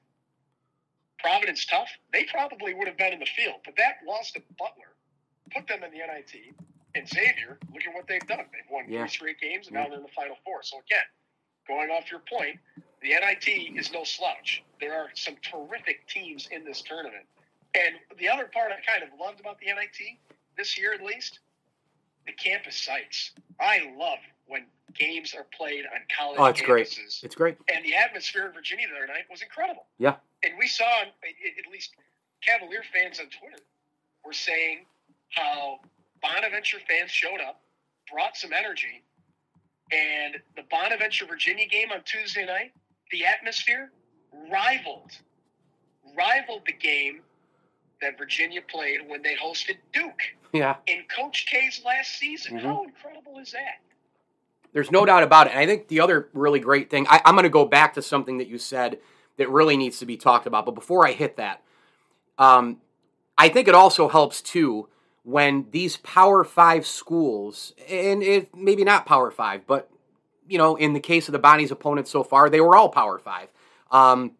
Providence 1.20 1.66
tough, 1.66 1.90
they 2.14 2.26
probably 2.26 2.74
would 2.74 2.88
have 2.88 2.98
been 2.98 3.14
in 3.14 3.20
the 3.20 3.28
field. 3.38 3.62
But 3.66 3.76
that 3.78 3.98
loss 4.08 4.32
to 4.34 4.42
Butler 4.58 4.96
put 5.54 5.68
them 5.68 5.84
in 5.84 5.92
the 5.92 5.98
NIT. 6.00 6.54
And 6.96 7.08
Xavier, 7.08 7.58
look 7.74 7.84
at 7.88 7.94
what 7.94 8.08
they've 8.08 8.26
done. 8.28 8.46
They've 8.52 8.70
won 8.70 8.90
Yeah. 8.90 9.02
three 9.02 9.10
straight 9.10 9.40
games, 9.40 9.68
and 9.68 9.76
now 9.76 9.88
they're 9.88 9.98
in 9.98 10.04
the 10.04 10.10
Final 10.10 10.38
Four. 10.44 10.64
So 10.64 10.80
again, 10.80 11.06
going 11.68 11.90
off 11.92 12.10
your 12.10 12.22
point, 12.22 12.60
the 13.02 13.14
NIT 13.14 13.48
is 13.78 13.92
no 13.92 14.04
slouch. 14.04 14.64
There 14.80 14.94
are 14.94 15.10
some 15.14 15.36
terrific 15.38 16.08
teams 16.08 16.48
in 16.48 16.66
this 16.66 16.82
tournament. 16.82 17.26
And 17.76 17.96
the 18.18 18.28
other 18.28 18.48
part 18.48 18.72
I 18.72 18.82
kind 18.82 19.04
of 19.04 19.18
loved 19.20 19.40
about 19.40 19.60
the 19.60 19.68
NIT 19.68 20.18
this 20.60 20.78
year, 20.78 20.94
at 20.94 21.02
least, 21.02 21.40
the 22.28 22.34
campus 22.34 22.76
sites. 22.76 23.32
I 23.62 23.94
love 23.98 24.20
when 24.46 24.66
games 24.94 25.34
are 25.34 25.46
played 25.56 25.86
on 25.86 26.02
college 26.16 26.38
Oh, 26.38 26.46
it's 26.46 26.62
great. 26.62 26.88
campuses. 26.88 27.24
It's 27.24 27.34
great. 27.36 27.56
And 27.74 27.84
the 27.86 27.96
atmosphere 27.96 28.46
in 28.48 28.52
Virginia 28.54 28.88
the 28.92 28.98
other 28.98 29.08
night 29.08 29.24
was 29.32 29.42
incredible. 29.42 29.86
Yeah. 29.98 30.16
And 30.44 30.54
we 30.60 30.68
saw, 30.68 30.84
at 30.84 31.08
at 31.08 31.72
least 31.72 31.94
Cavalier 32.46 32.82
fans 32.94 33.20
on 33.20 33.28
Twitter 33.28 33.64
were 34.26 34.34
saying 34.34 34.86
how 35.30 35.80
Bonaventure 36.22 36.80
fans 36.90 37.10
showed 37.10 37.40
up, 37.40 37.62
brought 38.12 38.36
some 38.36 38.52
energy, 38.52 39.04
and 39.94 40.36
the 40.58 40.64
Bonaventure 40.70 41.26
Virginia 41.26 41.68
game 41.68 41.92
on 41.94 42.02
Tuesday 42.04 42.46
night, 42.46 42.74
the 43.12 43.26
atmosphere 43.26 43.92
rivaled 44.52 45.12
rivaled 46.18 46.64
the 46.66 46.74
game 46.74 47.22
that 48.02 48.18
Virginia 48.18 48.62
played 48.62 49.08
when 49.08 49.22
they 49.22 49.36
hosted 49.36 49.78
Duke 49.94 50.22
Yeah. 50.54 50.78
in 50.88 51.04
Coach 51.14 51.46
K's 51.50 51.82
last 51.86 52.18
season. 52.18 52.58
Mhm. 52.58 52.64
How 52.64 52.84
incredible 52.84 53.40
is 53.40 53.52
that? 53.52 53.82
There's 54.72 54.92
no 54.92 55.06
doubt 55.06 55.24
about 55.24 55.48
it. 55.48 55.52
And 55.52 55.60
I 55.60 55.66
think 55.66 55.88
the 55.88 56.00
other 56.00 56.30
really 56.34 56.60
great 56.60 56.90
thing, 56.90 57.08
I, 57.10 57.22
I'm 57.26 57.36
going 57.36 57.44
to 57.44 57.50
go 57.50 57.66
back 57.66 57.94
to 57.96 58.02
something 58.02 58.38
that 58.38 58.48
you 58.48 58.58
said 58.58 59.00
that 59.38 59.50
really 59.50 59.76
needs 59.78 60.00
to 60.00 60.06
be 60.06 60.16
talked 60.16 60.46
about. 60.46 60.66
But 60.66 60.76
before 60.76 61.06
I 61.08 61.12
hit 61.14 61.38
that, 61.38 61.62
um, 62.38 62.80
I 63.38 63.50
think 63.50 63.68
it 63.68 63.76
also 63.76 64.08
helps 64.10 64.42
too 64.42 64.88
when 65.24 65.68
these 65.72 65.98
Power 65.98 66.44
Five 66.44 66.86
schools, 66.86 67.74
and 67.90 68.24
it, 68.24 68.56
maybe 68.56 68.84
not 68.84 69.06
Power 69.06 69.32
Five, 69.32 69.66
but 69.68 69.90
you 70.48 70.58
know, 70.58 70.76
in 70.76 70.94
the 70.94 71.00
case 71.00 71.28
of 71.28 71.32
the 71.34 71.40
Bonnie's 71.40 71.70
opponents 71.72 72.10
so 72.10 72.24
far, 72.24 72.50
they 72.50 72.62
were 72.62 72.76
all 72.76 72.90
Power 72.90 73.20
Five, 73.20 73.50
um, 73.92 74.32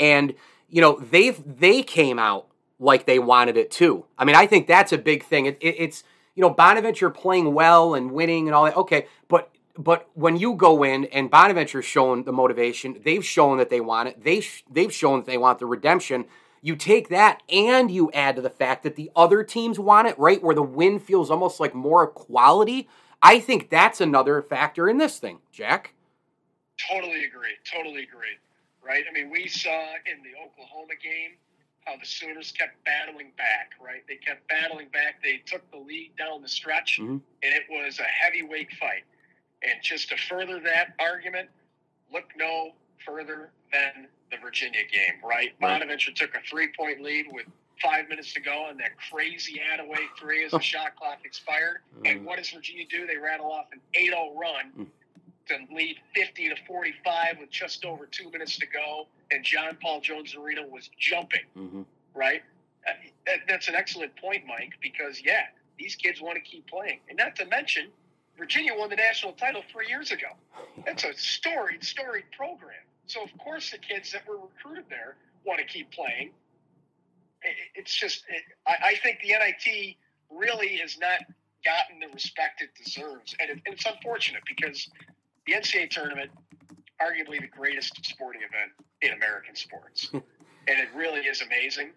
and 0.00 0.34
you 0.68 0.80
know 0.80 0.98
they've 1.10 1.40
they 1.58 1.82
came 1.82 2.18
out 2.18 2.46
like 2.78 3.06
they 3.06 3.18
wanted 3.18 3.56
it 3.56 3.70
too. 3.70 4.04
I 4.18 4.24
mean, 4.24 4.36
I 4.36 4.46
think 4.46 4.66
that's 4.66 4.92
a 4.92 4.98
big 4.98 5.24
thing. 5.24 5.46
It, 5.46 5.58
it, 5.60 5.76
it's 5.78 6.04
you 6.34 6.42
know 6.42 6.50
Bonaventure 6.50 7.10
playing 7.10 7.54
well 7.54 7.94
and 7.94 8.12
winning 8.12 8.48
and 8.48 8.54
all 8.54 8.64
that. 8.64 8.76
Okay, 8.76 9.06
but 9.28 9.50
but 9.76 10.08
when 10.14 10.36
you 10.36 10.54
go 10.54 10.82
in 10.82 11.06
and 11.06 11.30
Bonaventure's 11.30 11.84
shown 11.84 12.24
the 12.24 12.32
motivation, 12.32 13.00
they've 13.04 13.24
shown 13.24 13.58
that 13.58 13.70
they 13.70 13.80
want 13.80 14.08
it. 14.08 14.22
They 14.22 14.40
sh- 14.40 14.64
they've 14.70 14.92
shown 14.92 15.20
that 15.20 15.26
they 15.26 15.38
want 15.38 15.58
the 15.58 15.66
redemption. 15.66 16.26
You 16.62 16.76
take 16.76 17.10
that 17.10 17.42
and 17.50 17.90
you 17.90 18.10
add 18.12 18.36
to 18.36 18.42
the 18.42 18.48
fact 18.48 18.84
that 18.84 18.96
the 18.96 19.10
other 19.14 19.44
teams 19.44 19.78
want 19.78 20.08
it, 20.08 20.18
right? 20.18 20.42
Where 20.42 20.54
the 20.54 20.62
win 20.62 20.98
feels 20.98 21.30
almost 21.30 21.60
like 21.60 21.74
more 21.74 22.06
quality. 22.06 22.88
I 23.20 23.38
think 23.38 23.68
that's 23.68 24.00
another 24.00 24.40
factor 24.42 24.88
in 24.88 24.98
this 24.98 25.18
thing, 25.18 25.40
Jack. 25.52 25.92
Totally 26.90 27.24
agree. 27.24 27.54
Totally 27.70 28.02
agree. 28.02 28.38
Right? 28.84 29.04
I 29.08 29.12
mean, 29.12 29.30
we 29.30 29.48
saw 29.48 29.70
in 29.70 30.22
the 30.22 30.38
Oklahoma 30.42 30.94
game 31.02 31.36
how 31.84 31.96
the 31.96 32.06
Sooners 32.06 32.52
kept 32.52 32.82
battling 32.84 33.30
back, 33.36 33.72
right? 33.80 34.02
They 34.08 34.16
kept 34.16 34.48
battling 34.48 34.88
back. 34.88 35.22
They 35.22 35.38
took 35.44 35.68
the 35.70 35.76
lead 35.76 36.12
down 36.16 36.40
the 36.42 36.48
stretch, 36.48 36.98
Mhm. 36.98 37.20
and 37.42 37.54
it 37.54 37.64
was 37.68 37.98
a 37.98 38.04
heavyweight 38.04 38.72
fight. 38.74 39.04
And 39.62 39.82
just 39.82 40.08
to 40.10 40.16
further 40.16 40.60
that 40.60 40.94
argument, 40.98 41.50
look 42.10 42.34
no 42.36 42.74
further 43.04 43.50
than 43.72 44.08
the 44.30 44.36
Virginia 44.38 44.84
game, 44.84 45.20
right? 45.22 45.54
Right. 45.60 45.60
Bonaventure 45.60 46.12
took 46.12 46.34
a 46.34 46.40
three 46.42 46.68
point 46.68 47.00
lead 47.02 47.26
with 47.30 47.46
five 47.82 48.08
minutes 48.08 48.32
to 48.32 48.40
go 48.40 48.64
on 48.64 48.76
that 48.78 48.96
crazy 49.10 49.58
Adaway 49.60 50.08
three 50.18 50.44
as 50.44 50.52
the 50.52 50.60
shot 50.60 50.96
clock 50.96 51.24
expired. 51.24 51.82
And 52.04 52.24
what 52.24 52.38
does 52.38 52.48
Virginia 52.50 52.86
do? 52.86 53.06
They 53.06 53.16
rattle 53.18 53.50
off 53.52 53.66
an 53.72 53.80
8 53.94 54.10
0 54.10 54.32
run 54.34 54.90
to 55.48 55.56
lead 55.74 55.96
50 56.14 56.48
to 56.50 56.56
45 56.66 57.38
with 57.40 57.50
just 57.50 57.84
over 57.84 58.06
two 58.06 58.30
minutes 58.30 58.58
to 58.58 58.66
go. 58.66 59.06
And 59.30 59.44
John 59.44 59.76
Paul 59.80 60.00
Jones 60.00 60.34
Arena 60.34 60.66
was 60.66 60.90
jumping, 60.98 61.40
Mm-hmm. 61.56 61.82
right? 62.14 62.42
Uh, 62.88 62.92
That, 63.26 63.38
that's 63.48 63.68
an 63.68 63.74
excellent 63.74 64.14
point, 64.16 64.44
Mike, 64.46 64.74
because, 64.82 65.20
yeah, 65.24 65.44
these 65.78 65.94
kids 65.94 66.20
want 66.20 66.36
to 66.36 66.40
keep 66.42 66.66
playing. 66.66 67.00
And 67.08 67.18
not 67.18 67.36
to 67.36 67.46
mention, 67.46 67.88
Virginia 68.38 68.72
won 68.76 68.90
the 68.90 68.96
national 68.96 69.32
title 69.32 69.62
three 69.72 69.88
years 69.88 70.10
ago. 70.12 70.28
That's 70.86 71.04
a 71.04 71.14
storied, 71.14 71.84
storied 71.84 72.24
program. 72.36 72.74
So, 73.06 73.22
of 73.22 73.30
course, 73.38 73.70
the 73.70 73.78
kids 73.78 74.12
that 74.12 74.26
were 74.26 74.38
recruited 74.38 74.84
there 74.88 75.16
want 75.44 75.60
to 75.60 75.66
keep 75.66 75.90
playing. 75.92 76.30
It- 77.42 77.56
It's 77.74 77.94
just, 77.94 78.24
it, 78.28 78.42
I, 78.66 78.90
I 78.90 78.94
think 79.02 79.20
the 79.20 79.30
NIT 79.30 79.96
really 80.30 80.76
has 80.78 80.98
not 80.98 81.20
gotten 81.64 81.98
the 82.00 82.08
respect 82.12 82.60
it 82.62 82.70
deserves. 82.82 83.34
And 83.40 83.50
it, 83.50 83.62
it's 83.66 83.86
unfortunate 83.86 84.42
because 84.46 84.88
the 85.46 85.52
NCAA 85.52 85.90
tournament, 85.90 86.30
arguably 87.00 87.40
the 87.40 87.48
greatest 87.48 88.04
sporting 88.04 88.42
event 88.42 88.72
in 89.02 89.12
American 89.12 89.54
sports. 89.54 90.10
and 90.12 90.22
it 90.78 90.88
really 90.94 91.20
is 91.20 91.42
amazing. 91.42 91.90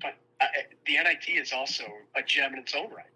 But 0.00 0.14
uh, 0.40 0.46
the 0.86 0.94
NIT 0.94 1.28
is 1.28 1.52
also 1.52 1.84
a 2.14 2.22
gem 2.22 2.52
in 2.52 2.60
its 2.60 2.74
own 2.74 2.90
right. 2.90 3.06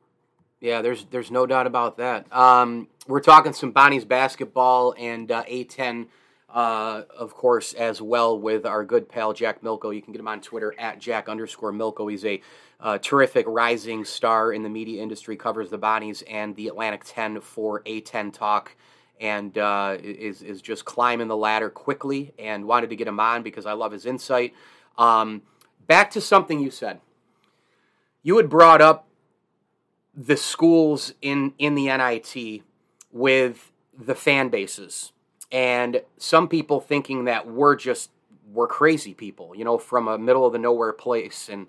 Yeah, 0.60 0.82
there's 0.82 1.06
there's 1.06 1.30
no 1.30 1.46
doubt 1.46 1.66
about 1.66 1.96
that. 1.96 2.30
Um, 2.32 2.88
we're 3.06 3.20
talking 3.20 3.54
some 3.54 3.72
Bonnie's 3.72 4.04
basketball 4.04 4.94
and 4.98 5.30
uh, 5.32 5.42
A10, 5.44 6.08
uh, 6.50 7.02
of 7.16 7.34
course, 7.34 7.72
as 7.72 8.02
well 8.02 8.38
with 8.38 8.66
our 8.66 8.84
good 8.84 9.08
pal 9.08 9.32
Jack 9.32 9.62
Milko. 9.62 9.94
You 9.94 10.02
can 10.02 10.12
get 10.12 10.20
him 10.20 10.28
on 10.28 10.42
Twitter 10.42 10.74
at 10.78 10.98
Jack 10.98 11.30
underscore 11.30 11.72
Milko. 11.72 12.10
He's 12.10 12.26
a 12.26 12.42
uh, 12.78 12.98
terrific 12.98 13.46
rising 13.48 14.04
star 14.04 14.52
in 14.52 14.62
the 14.62 14.68
media 14.68 15.02
industry. 15.02 15.34
Covers 15.34 15.70
the 15.70 15.78
Bonnies 15.78 16.22
and 16.28 16.54
the 16.56 16.68
Atlantic 16.68 17.02
10 17.06 17.40
for 17.40 17.80
A10 17.84 18.32
Talk, 18.32 18.76
and 19.20 19.56
uh, 19.58 19.96
is 20.02 20.42
is 20.42 20.60
just 20.62 20.84
climbing 20.84 21.28
the 21.28 21.36
ladder 21.36 21.70
quickly. 21.70 22.32
And 22.38 22.66
wanted 22.66 22.90
to 22.90 22.96
get 22.96 23.06
him 23.06 23.20
on 23.20 23.42
because 23.42 23.66
I 23.66 23.72
love 23.72 23.92
his 23.92 24.06
insight. 24.06 24.54
Um, 24.98 25.42
back 25.86 26.10
to 26.12 26.20
something 26.20 26.60
you 26.60 26.70
said. 26.70 27.00
You 28.22 28.36
had 28.36 28.48
brought 28.48 28.80
up 28.80 29.06
the 30.14 30.36
schools 30.36 31.14
in 31.22 31.54
in 31.58 31.74
the 31.74 31.86
NIT 31.86 32.62
with 33.12 33.70
the 33.96 34.14
fan 34.14 34.48
bases 34.48 35.12
and 35.52 36.02
some 36.16 36.48
people 36.48 36.80
thinking 36.80 37.24
that 37.24 37.46
we're 37.46 37.76
just 37.76 38.10
we're 38.52 38.66
crazy 38.66 39.14
people, 39.14 39.54
you 39.54 39.64
know, 39.64 39.78
from 39.78 40.08
a 40.08 40.18
middle 40.18 40.44
of 40.44 40.52
the 40.52 40.58
nowhere 40.58 40.92
place 40.92 41.48
and 41.48 41.66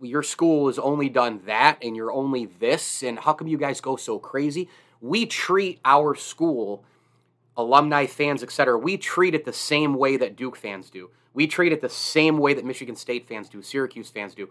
your 0.00 0.22
school 0.22 0.66
has 0.68 0.78
only 0.78 1.08
done 1.08 1.40
that 1.46 1.78
and 1.82 1.96
you're 1.96 2.12
only 2.12 2.46
this 2.46 3.02
and 3.02 3.18
how 3.18 3.32
come 3.32 3.48
you 3.48 3.58
guys 3.58 3.80
go 3.80 3.96
so 3.96 4.18
crazy? 4.18 4.68
We 5.00 5.26
treat 5.26 5.80
our 5.84 6.14
school 6.14 6.84
alumni 7.56 8.06
fans, 8.06 8.42
etc. 8.42 8.78
We 8.78 8.96
treat 8.96 9.34
it 9.34 9.44
the 9.44 9.52
same 9.52 9.94
way 9.94 10.16
that 10.16 10.36
Duke 10.36 10.56
fans 10.56 10.90
do. 10.90 11.10
We 11.34 11.46
treat 11.46 11.72
it 11.72 11.80
the 11.80 11.88
same 11.88 12.38
way 12.38 12.54
that 12.54 12.64
Michigan 12.64 12.96
State 12.96 13.28
fans 13.28 13.48
do, 13.48 13.62
Syracuse 13.62 14.10
fans 14.10 14.34
do 14.34 14.48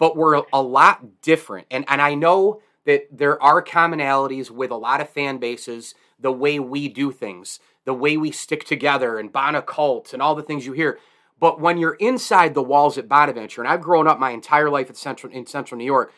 but 0.00 0.16
we're 0.16 0.42
a 0.52 0.62
lot 0.62 1.22
different. 1.22 1.68
And 1.70 1.84
and 1.86 2.02
I 2.02 2.16
know 2.16 2.62
that 2.86 3.06
there 3.12 3.40
are 3.40 3.62
commonalities 3.62 4.50
with 4.50 4.72
a 4.72 4.76
lot 4.76 5.00
of 5.00 5.10
fan 5.10 5.36
bases, 5.36 5.94
the 6.18 6.32
way 6.32 6.58
we 6.58 6.88
do 6.88 7.12
things, 7.12 7.60
the 7.84 7.94
way 7.94 8.16
we 8.16 8.32
stick 8.32 8.64
together, 8.64 9.18
and 9.18 9.30
Bona 9.30 9.62
cult, 9.62 10.12
and 10.12 10.22
all 10.22 10.34
the 10.34 10.42
things 10.42 10.66
you 10.66 10.72
hear. 10.72 10.98
But 11.38 11.60
when 11.60 11.76
you're 11.76 11.94
inside 11.94 12.54
the 12.54 12.62
walls 12.62 12.98
at 12.98 13.08
Bonaventure, 13.08 13.60
and 13.60 13.70
I've 13.70 13.82
grown 13.82 14.08
up 14.08 14.18
my 14.18 14.30
entire 14.30 14.70
life 14.70 14.88
at 14.88 14.96
Central 14.96 15.32
in 15.32 15.46
Central 15.46 15.78
New 15.78 15.84
York, 15.84 16.12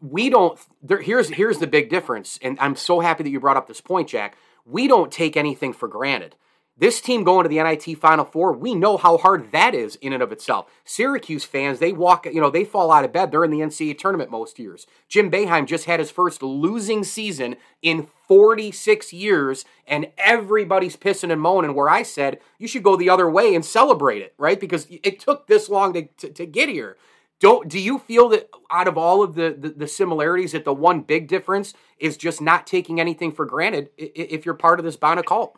we 0.00 0.30
don't. 0.30 0.58
There, 0.82 1.00
here's 1.00 1.30
here's 1.30 1.58
the 1.58 1.66
big 1.66 1.90
difference, 1.90 2.38
and 2.42 2.58
I'm 2.60 2.76
so 2.76 3.00
happy 3.00 3.24
that 3.24 3.30
you 3.30 3.40
brought 3.40 3.56
up 3.56 3.66
this 3.66 3.80
point, 3.80 4.08
Jack. 4.08 4.36
We 4.64 4.88
don't 4.88 5.12
take 5.12 5.36
anything 5.36 5.72
for 5.72 5.88
granted. 5.88 6.36
This 6.76 7.00
team 7.00 7.22
going 7.22 7.44
to 7.44 7.48
the 7.48 7.62
NIT 7.62 7.98
Final 7.98 8.24
Four, 8.24 8.52
we 8.52 8.74
know 8.74 8.96
how 8.96 9.16
hard 9.16 9.52
that 9.52 9.76
is 9.76 9.94
in 9.96 10.12
and 10.12 10.22
of 10.22 10.32
itself. 10.32 10.68
Syracuse 10.84 11.44
fans, 11.44 11.78
they 11.78 11.92
walk, 11.92 12.26
you 12.26 12.40
know, 12.40 12.50
they 12.50 12.64
fall 12.64 12.90
out 12.90 13.04
of 13.04 13.12
bed. 13.12 13.30
They're 13.30 13.44
in 13.44 13.52
the 13.52 13.60
NCAA 13.60 13.96
tournament 13.96 14.28
most 14.28 14.58
years. 14.58 14.84
Jim 15.08 15.30
Boeheim 15.30 15.66
just 15.66 15.84
had 15.84 16.00
his 16.00 16.10
first 16.10 16.42
losing 16.42 17.04
season 17.04 17.54
in 17.80 18.08
46 18.26 19.12
years, 19.12 19.64
and 19.86 20.10
everybody's 20.18 20.96
pissing 20.96 21.30
and 21.30 21.40
moaning. 21.40 21.76
Where 21.76 21.88
I 21.88 22.02
said 22.02 22.40
you 22.58 22.66
should 22.66 22.82
go 22.82 22.96
the 22.96 23.10
other 23.10 23.30
way 23.30 23.54
and 23.54 23.64
celebrate 23.64 24.22
it, 24.22 24.34
right? 24.36 24.58
Because 24.58 24.88
it 24.90 25.20
took 25.20 25.46
this 25.46 25.68
long 25.68 25.92
to, 25.92 26.02
to, 26.02 26.28
to 26.30 26.44
get 26.44 26.68
here. 26.68 26.96
Don't 27.44 27.68
do 27.68 27.78
you 27.78 27.98
feel 27.98 28.30
that 28.30 28.48
out 28.70 28.88
of 28.88 28.96
all 28.96 29.22
of 29.22 29.34
the, 29.34 29.54
the, 29.58 29.68
the 29.68 29.86
similarities, 29.86 30.52
that 30.52 30.64
the 30.64 30.72
one 30.72 31.02
big 31.02 31.28
difference 31.28 31.74
is 31.98 32.16
just 32.16 32.40
not 32.40 32.66
taking 32.66 32.98
anything 33.00 33.32
for 33.32 33.44
granted 33.44 33.90
if 33.98 34.46
you're 34.46 34.54
part 34.54 34.80
of 34.80 34.84
this 34.86 34.96
Bona 34.96 35.22
cult? 35.22 35.54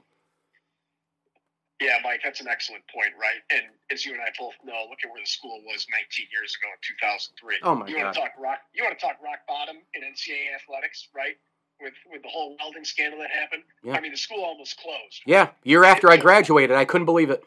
Yeah, 1.80 1.98
Mike, 2.02 2.22
that's 2.24 2.40
an 2.40 2.48
excellent 2.48 2.82
point, 2.92 3.12
right? 3.20 3.38
And 3.52 3.62
as 3.92 4.04
you 4.04 4.14
and 4.14 4.20
I 4.20 4.34
both 4.36 4.54
know, 4.64 4.86
look 4.90 4.98
at 5.04 5.10
where 5.12 5.22
the 5.22 5.28
school 5.28 5.62
was 5.64 5.86
19 5.92 6.26
years 6.32 6.58
ago 6.58 6.66
in 6.72 6.78
2003. 6.82 7.56
Oh 7.62 7.76
my 7.76 7.86
you 7.86 7.94
God. 7.94 8.02
want 8.02 8.14
to 8.14 8.20
talk 8.20 8.32
rock? 8.36 8.58
You 8.74 8.82
want 8.82 8.98
to 8.98 9.06
talk 9.06 9.22
rock 9.22 9.46
bottom 9.46 9.76
in 9.94 10.02
NCAA 10.02 10.58
athletics, 10.58 11.06
right? 11.14 11.36
With 11.80 11.94
with 12.10 12.22
the 12.22 12.28
whole 12.28 12.56
welding 12.58 12.84
scandal 12.84 13.20
that 13.20 13.30
happened. 13.30 13.62
Yeah. 13.84 13.94
I 13.94 14.00
mean, 14.00 14.10
the 14.10 14.18
school 14.18 14.42
almost 14.42 14.76
closed. 14.80 15.22
Yeah, 15.24 15.50
year 15.62 15.84
after 15.84 16.10
I 16.10 16.16
graduated, 16.16 16.74
I 16.74 16.84
couldn't 16.84 17.04
believe 17.04 17.30
it. 17.30 17.44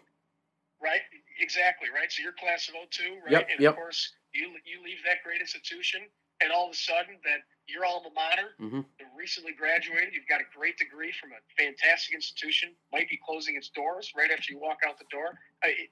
Right? 0.81 1.01
Exactly, 1.41 1.89
right? 1.89 2.10
So 2.10 2.24
you're 2.24 2.31
class 2.34 2.69
of 2.69 2.75
02, 2.89 3.03
right? 3.24 3.31
Yep, 3.31 3.48
and 3.51 3.60
yep. 3.60 3.72
of 3.72 3.75
course, 3.75 4.13
you 4.33 4.55
you 4.65 4.83
leave 4.83 5.00
that 5.05 5.24
great 5.24 5.41
institution, 5.41 6.01
and 6.41 6.51
all 6.51 6.67
of 6.67 6.74
a 6.74 6.77
sudden, 6.77 7.17
that 7.24 7.41
your 7.67 7.86
alma 7.86 8.09
mater, 8.12 8.55
Mhm. 8.59 8.86
you 9.00 9.05
recently 9.15 9.53
graduated, 9.53 10.13
you've 10.13 10.27
got 10.27 10.41
a 10.41 10.45
great 10.55 10.77
degree 10.77 11.12
from 11.12 11.31
a 11.33 11.39
fantastic 11.57 12.15
institution, 12.15 12.75
might 12.91 13.09
be 13.09 13.17
closing 13.17 13.55
its 13.55 13.69
doors 13.69 14.13
right 14.15 14.31
after 14.31 14.51
you 14.51 14.57
walk 14.59 14.79
out 14.86 14.98
the 14.98 15.05
door. 15.12 15.39
I, 15.63 15.67
it, 15.69 15.89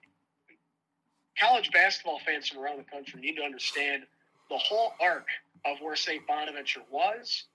college 1.38 1.72
basketball 1.72 2.20
fans 2.20 2.48
from 2.48 2.60
around 2.60 2.78
the 2.78 2.84
country 2.84 3.20
need 3.22 3.36
to 3.36 3.44
understand 3.44 4.08
the 4.50 4.58
whole 4.58 4.96
arc 5.00 5.28
of 5.66 5.80
where 5.82 5.96
St. 5.96 6.26
Bonaventure 6.26 6.84
was, 6.90 7.46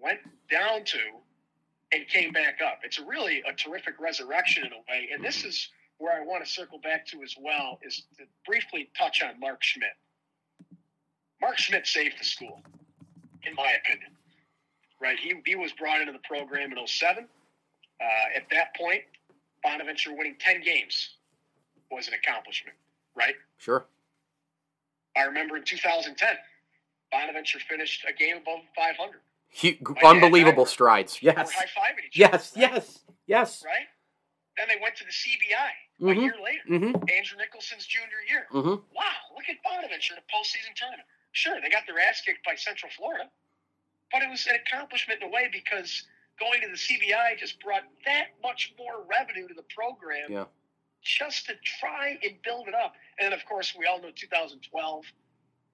went 0.00 0.20
down 0.48 0.84
to, 0.84 1.22
and 1.92 2.06
came 2.08 2.32
back 2.32 2.60
up. 2.62 2.80
It's 2.84 2.98
really 2.98 3.42
a 3.42 3.52
terrific 3.52 3.98
resurrection 4.00 4.64
in 4.64 4.72
a 4.72 4.78
way. 4.88 5.10
And 5.12 5.24
this 5.24 5.44
is 5.44 5.70
where 5.98 6.12
I 6.12 6.24
want 6.24 6.44
to 6.44 6.50
circle 6.50 6.78
back 6.78 7.04
to 7.08 7.22
as 7.22 7.34
well 7.38 7.78
is 7.82 8.06
to 8.16 8.24
briefly 8.46 8.90
touch 8.96 9.22
on 9.22 9.38
Mark 9.40 9.62
Schmidt. 9.62 9.96
Mark 11.40 11.58
Schmidt 11.58 11.86
saved 11.86 12.16
the 12.20 12.24
school, 12.24 12.62
in 13.44 13.54
my 13.54 13.72
opinion. 13.84 14.10
Right? 15.00 15.18
He, 15.18 15.34
he 15.46 15.56
was 15.56 15.72
brought 15.72 16.00
into 16.00 16.12
the 16.12 16.18
program 16.20 16.72
in 16.72 16.86
07. 16.86 17.24
Uh, 18.00 18.04
at 18.36 18.44
that 18.50 18.74
point, 18.76 19.02
Bonaventure 19.62 20.14
winning 20.14 20.36
10 20.38 20.62
games 20.62 21.10
was 21.90 22.08
an 22.08 22.14
accomplishment, 22.14 22.76
right? 23.14 23.34
Sure. 23.58 23.86
I 25.16 25.22
remember 25.22 25.56
in 25.56 25.64
2010, 25.64 26.28
Bonaventure 27.10 27.58
finished 27.68 28.04
a 28.08 28.12
game 28.12 28.36
above 28.38 28.60
500. 28.76 29.20
Hu- 29.62 29.94
My 29.94 30.00
dad 30.00 30.22
unbelievable 30.24 30.62
were- 30.64 30.68
strides. 30.68 31.18
Yes. 31.22 31.50
high 31.52 31.64
fiving 31.64 32.06
each 32.06 32.16
Yes. 32.16 32.52
other. 32.56 32.62
right? 32.66 32.72
Yes. 32.74 32.98
Yes. 33.26 33.62
Right? 33.64 33.86
Then 34.56 34.68
they 34.68 34.80
went 34.82 34.96
to 34.96 35.04
the 35.04 35.10
CBI 35.12 35.70
Mhm. 36.00 36.12
a 36.18 36.20
year 36.20 36.34
later. 36.42 36.62
Mm-hmm. 36.68 37.08
Andrew 37.10 37.38
Nicholson's 37.38 37.86
junior 37.86 38.20
year. 38.28 38.46
Mm-hmm. 38.52 38.84
Wow, 38.94 39.16
look 39.34 39.48
at 39.48 39.56
Bonaventure 39.64 40.14
in 40.14 40.18
a 40.20 40.26
postseason 40.32 40.74
tournament. 40.76 41.06
Sure, 41.32 41.60
they 41.60 41.70
got 41.70 41.82
their 41.86 41.98
ass 42.00 42.22
kicked 42.24 42.44
by 42.44 42.54
Central 42.54 42.90
Florida, 42.96 43.30
but 44.12 44.22
it 44.22 44.28
was 44.30 44.46
an 44.46 44.56
accomplishment 44.66 45.22
in 45.22 45.28
a 45.28 45.30
way 45.30 45.48
because 45.52 46.04
going 46.38 46.60
to 46.62 46.68
the 46.68 46.76
CBI 46.76 47.38
just 47.38 47.60
brought 47.60 47.84
that 48.06 48.28
much 48.42 48.74
more 48.78 49.04
revenue 49.08 49.46
to 49.46 49.54
the 49.54 49.64
program 49.74 50.32
Yeah. 50.32 50.44
just 51.02 51.46
to 51.46 51.54
try 51.56 52.18
and 52.22 52.42
build 52.42 52.66
it 52.68 52.74
up. 52.74 52.94
And 53.18 53.32
of 53.34 53.44
course, 53.44 53.74
we 53.76 53.86
all 53.86 54.00
know 54.00 54.10
2012, 54.10 55.04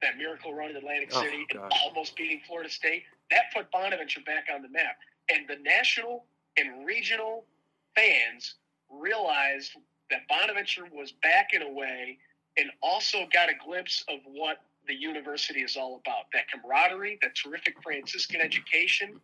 that 0.03 0.19
miracle 0.19 0.53
run 0.53 0.71
in 0.71 0.77
Atlantic 0.77 1.11
Oh, 1.15 1.23
City 1.23 1.47
and 1.51 1.73
almost 1.83 2.17
beating 2.17 2.41
Florida 2.47 2.69
State. 2.69 3.05
That 3.31 3.53
put 3.55 3.71
Bonaventure 3.71 4.21
back 4.21 4.49
on 4.53 4.63
the 4.63 4.69
map. 4.69 4.99
And 5.33 5.49
the 5.49 5.57
national 5.57 6.27
and 6.57 6.85
regional 6.85 7.47
fans 7.95 8.57
realized 8.91 9.73
that 10.11 10.29
Bonaventure 10.29 10.87
was 10.93 11.13
back 11.13 11.53
in 11.55 11.63
a 11.63 11.69
way 11.69 12.19
and 12.57 12.71
also 12.83 13.27
got 13.33 13.49
a 13.49 13.55
glimpse 13.55 14.05
of 14.09 14.21
what 14.25 14.63
the 14.87 14.95
university 14.95 15.61
is 15.61 15.76
all 15.76 16.00
about 16.05 16.25
that 16.33 16.45
camaraderie, 16.50 17.19
that 17.23 17.35
terrific 17.35 17.83
Franciscan 17.83 18.40
education, 18.40 19.21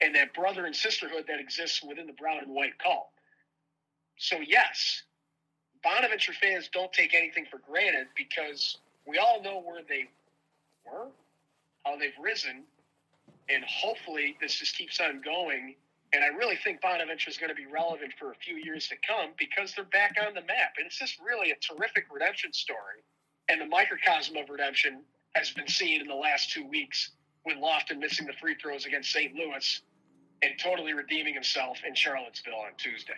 and 0.00 0.14
that 0.14 0.34
brother 0.34 0.66
and 0.66 0.74
sisterhood 0.74 1.24
that 1.28 1.40
exists 1.40 1.82
within 1.82 2.06
the 2.06 2.12
brown 2.14 2.38
and 2.42 2.52
white 2.54 2.78
call. 2.78 3.12
So, 4.18 4.38
yes, 4.46 5.02
Bonaventure 5.82 6.32
fans 6.40 6.68
don't 6.72 6.92
take 6.92 7.14
anything 7.14 7.46
for 7.50 7.58
granted 7.58 8.06
because 8.16 8.78
we 9.06 9.18
all 9.18 9.42
know 9.42 9.60
where 9.60 9.82
they 9.88 10.08
were, 10.86 11.08
how 11.84 11.96
they've 11.96 12.12
risen, 12.20 12.62
and 13.48 13.64
hopefully 13.64 14.36
this 14.40 14.54
just 14.54 14.76
keeps 14.76 15.00
on 15.00 15.20
going. 15.22 15.74
And 16.12 16.22
I 16.22 16.28
really 16.28 16.56
think 16.62 16.80
Bonaventure 16.80 17.30
is 17.30 17.38
going 17.38 17.48
to 17.48 17.56
be 17.56 17.66
relevant 17.66 18.12
for 18.18 18.32
a 18.32 18.34
few 18.34 18.56
years 18.56 18.88
to 18.88 18.96
come 19.06 19.30
because 19.38 19.74
they're 19.74 19.84
back 19.84 20.16
on 20.24 20.34
the 20.34 20.42
map. 20.42 20.74
And 20.76 20.86
it's 20.86 20.98
just 20.98 21.18
really 21.24 21.50
a 21.50 21.56
terrific 21.56 22.06
redemption 22.12 22.52
story. 22.52 23.02
And 23.52 23.60
the 23.60 23.66
microcosm 23.66 24.34
of 24.38 24.48
redemption 24.48 25.02
has 25.34 25.50
been 25.50 25.68
seen 25.68 26.00
in 26.00 26.06
the 26.08 26.14
last 26.14 26.50
two 26.50 26.66
weeks 26.66 27.10
with 27.44 27.58
Lofton 27.58 27.98
missing 27.98 28.26
the 28.26 28.32
free 28.40 28.54
throws 28.54 28.86
against 28.86 29.12
St. 29.12 29.34
Louis 29.34 29.82
and 30.42 30.52
totally 30.58 30.94
redeeming 30.94 31.34
himself 31.34 31.76
in 31.86 31.94
Charlottesville 31.94 32.54
on 32.54 32.72
Tuesday. 32.78 33.12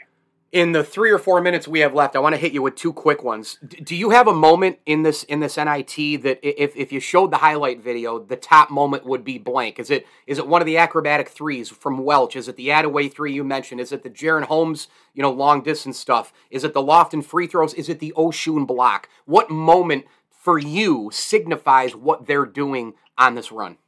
In 0.51 0.73
the 0.73 0.83
three 0.83 1.13
or 1.13 1.19
four 1.19 1.41
minutes 1.41 1.69
we 1.69 1.81
have 1.81 1.95
left, 1.95 2.17
I 2.17 2.21
want 2.21 2.35
to 2.35 2.41
hit 2.41 2.53
you 2.53 2.63
with 2.63 2.75
two 2.75 2.93
quick 2.93 3.23
ones. 3.23 3.59
Do 3.61 3.95
you 3.95 4.11
have 4.11 4.27
a 4.27 4.33
moment 4.33 4.79
in 4.87 5.03
this 5.03 5.23
in 5.25 5.41
this 5.41 5.57
NIT 5.57 6.23
that 6.23 6.39
if, 6.43 6.77
if 6.77 6.93
you 6.93 7.01
showed 7.01 7.33
the 7.33 7.39
highlight 7.39 7.81
video, 7.81 8.21
the 8.21 8.37
top 8.37 8.71
moment 8.71 9.05
would 9.05 9.25
be 9.25 9.39
blank? 9.39 9.81
Is 9.81 9.91
it 9.91 10.07
is 10.29 10.39
it 10.39 10.47
one 10.47 10.63
of 10.63 10.67
the 10.67 10.79
acrobatic 10.79 11.29
threes 11.29 11.71
from 11.71 12.05
Welch? 12.05 12.37
Is 12.37 12.47
it 12.49 12.55
the 12.55 12.69
Adaway 12.69 13.13
three 13.13 13.33
you 13.33 13.43
mentioned? 13.43 13.81
Is 13.81 13.91
it 13.91 14.05
the 14.05 14.11
Jaren 14.11 14.45
Holmes 14.45 14.87
you 15.13 15.23
know 15.23 15.31
long 15.33 15.61
distance 15.61 15.99
stuff? 15.99 16.33
Is 16.51 16.63
it 16.63 16.73
the 16.73 16.83
Lofton 16.83 17.25
free 17.25 17.49
throws? 17.49 17.75
Is 17.75 17.89
it 17.89 17.99
the 17.99 18.13
Osun 18.17 18.65
block? 18.65 19.09
What 19.25 19.51
moment 19.51 20.05
for 20.45 20.59
you 20.59 21.09
signifies 21.11 21.97
what 21.97 22.27
they're 22.27 22.45
doing 22.45 22.93
on 23.17 23.35
this 23.35 23.51
run? 23.51 23.79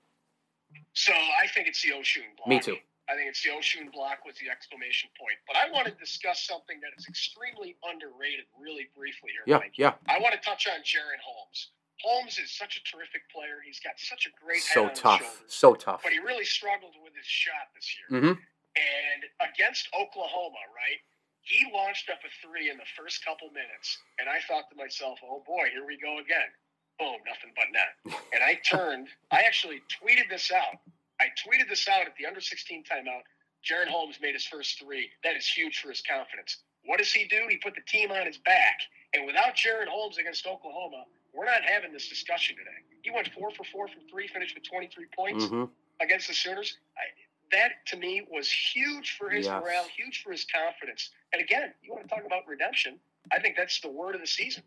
So 0.94 1.12
I 1.12 1.46
think 1.52 1.68
it's 1.68 1.82
the 1.82 1.90
Osun 1.90 2.24
block. 2.40 2.48
Me 2.48 2.58
too. 2.58 2.76
I 3.08 3.14
think 3.14 3.28
it's 3.28 3.42
the 3.44 3.50
Osun 3.52 3.92
block 3.92 4.24
with 4.24 4.34
the 4.40 4.48
exclamation 4.48 5.10
point. 5.20 5.36
But 5.46 5.56
I 5.60 5.70
want 5.70 5.84
to 5.86 5.92
discuss 6.00 6.40
something 6.42 6.80
that 6.80 6.96
is 6.96 7.06
extremely 7.06 7.76
underrated 7.84 8.46
really 8.58 8.88
briefly 8.96 9.30
here, 9.36 9.44
Yeah, 9.46 9.58
Mike. 9.60 9.76
yeah. 9.76 9.92
I 10.08 10.18
want 10.18 10.32
to 10.32 10.40
touch 10.40 10.66
on 10.66 10.80
Jaren 10.80 11.20
Holmes. 11.22 11.68
Holmes 12.00 12.38
is 12.40 12.50
such 12.50 12.80
a 12.80 12.82
terrific 12.88 13.28
player. 13.30 13.60
He's 13.64 13.78
got 13.78 14.00
such 14.00 14.24
a 14.26 14.32
great 14.42 14.62
So 14.64 14.80
head 14.80 14.84
on 14.84 14.90
his 14.90 14.98
tough, 15.00 15.20
shoulders. 15.20 15.52
so 15.52 15.74
tough. 15.76 16.00
But 16.02 16.12
he 16.12 16.18
really 16.18 16.44
struggled 16.48 16.96
with 17.04 17.12
his 17.14 17.24
shot 17.28 17.68
this 17.76 17.86
year. 18.00 18.08
Mm-hmm. 18.20 18.34
And 18.40 19.20
against 19.52 19.88
Oklahoma, 19.92 20.60
right? 20.72 21.00
He 21.46 21.62
launched 21.72 22.10
up 22.10 22.18
a 22.26 22.30
three 22.42 22.70
in 22.70 22.76
the 22.76 22.88
first 22.98 23.24
couple 23.24 23.46
minutes. 23.54 23.98
And 24.18 24.28
I 24.28 24.42
thought 24.50 24.66
to 24.70 24.76
myself, 24.76 25.18
oh 25.22 25.42
boy, 25.46 25.70
here 25.72 25.86
we 25.86 25.96
go 25.96 26.18
again. 26.18 26.50
Boom, 26.98 27.22
nothing 27.22 27.54
but 27.54 27.70
net. 27.70 27.94
And 28.34 28.42
I 28.42 28.58
turned, 28.66 29.08
I 29.30 29.42
actually 29.46 29.80
tweeted 29.88 30.28
this 30.28 30.50
out. 30.50 30.76
I 31.20 31.30
tweeted 31.38 31.68
this 31.70 31.86
out 31.88 32.04
at 32.06 32.14
the 32.18 32.26
under 32.26 32.40
16 32.40 32.82
timeout. 32.84 33.22
Jaren 33.64 33.86
Holmes 33.88 34.18
made 34.20 34.34
his 34.34 34.44
first 34.44 34.78
three. 34.78 35.08
That 35.24 35.36
is 35.36 35.46
huge 35.46 35.78
for 35.80 35.88
his 35.88 36.02
confidence. 36.02 36.58
What 36.84 36.98
does 36.98 37.12
he 37.12 37.24
do? 37.26 37.46
He 37.48 37.56
put 37.58 37.74
the 37.74 37.86
team 37.86 38.10
on 38.10 38.26
his 38.26 38.38
back. 38.38 38.78
And 39.14 39.24
without 39.26 39.54
Jaren 39.54 39.86
Holmes 39.88 40.18
against 40.18 40.46
Oklahoma, 40.46 41.04
we're 41.32 41.46
not 41.46 41.62
having 41.62 41.92
this 41.92 42.08
discussion 42.08 42.56
today. 42.56 42.78
He 43.02 43.10
went 43.10 43.30
four 43.32 43.50
for 43.52 43.64
four 43.64 43.86
from 43.88 44.02
three, 44.10 44.26
finished 44.28 44.54
with 44.54 44.64
23 44.68 45.06
points 45.16 45.44
Mm-hmm. 45.46 45.64
against 46.02 46.28
the 46.28 46.34
Sooners. 46.34 46.76
I, 46.98 47.06
that 47.52 47.86
to 47.86 47.96
me 47.96 48.26
was 48.30 48.50
huge 48.50 49.16
for 49.18 49.30
his 49.30 49.46
Yes. 49.46 49.62
morale, 49.62 49.86
huge 49.96 50.22
for 50.22 50.32
his 50.32 50.44
confidence. 50.44 51.10
And 51.32 51.42
again, 51.42 51.72
you 51.82 51.92
want 51.92 52.08
to 52.08 52.14
talk 52.14 52.24
about 52.24 52.46
redemption? 52.46 52.98
I 53.32 53.40
think 53.40 53.56
that's 53.56 53.80
the 53.80 53.88
word 53.88 54.14
of 54.14 54.20
the 54.20 54.26
season. 54.26 54.62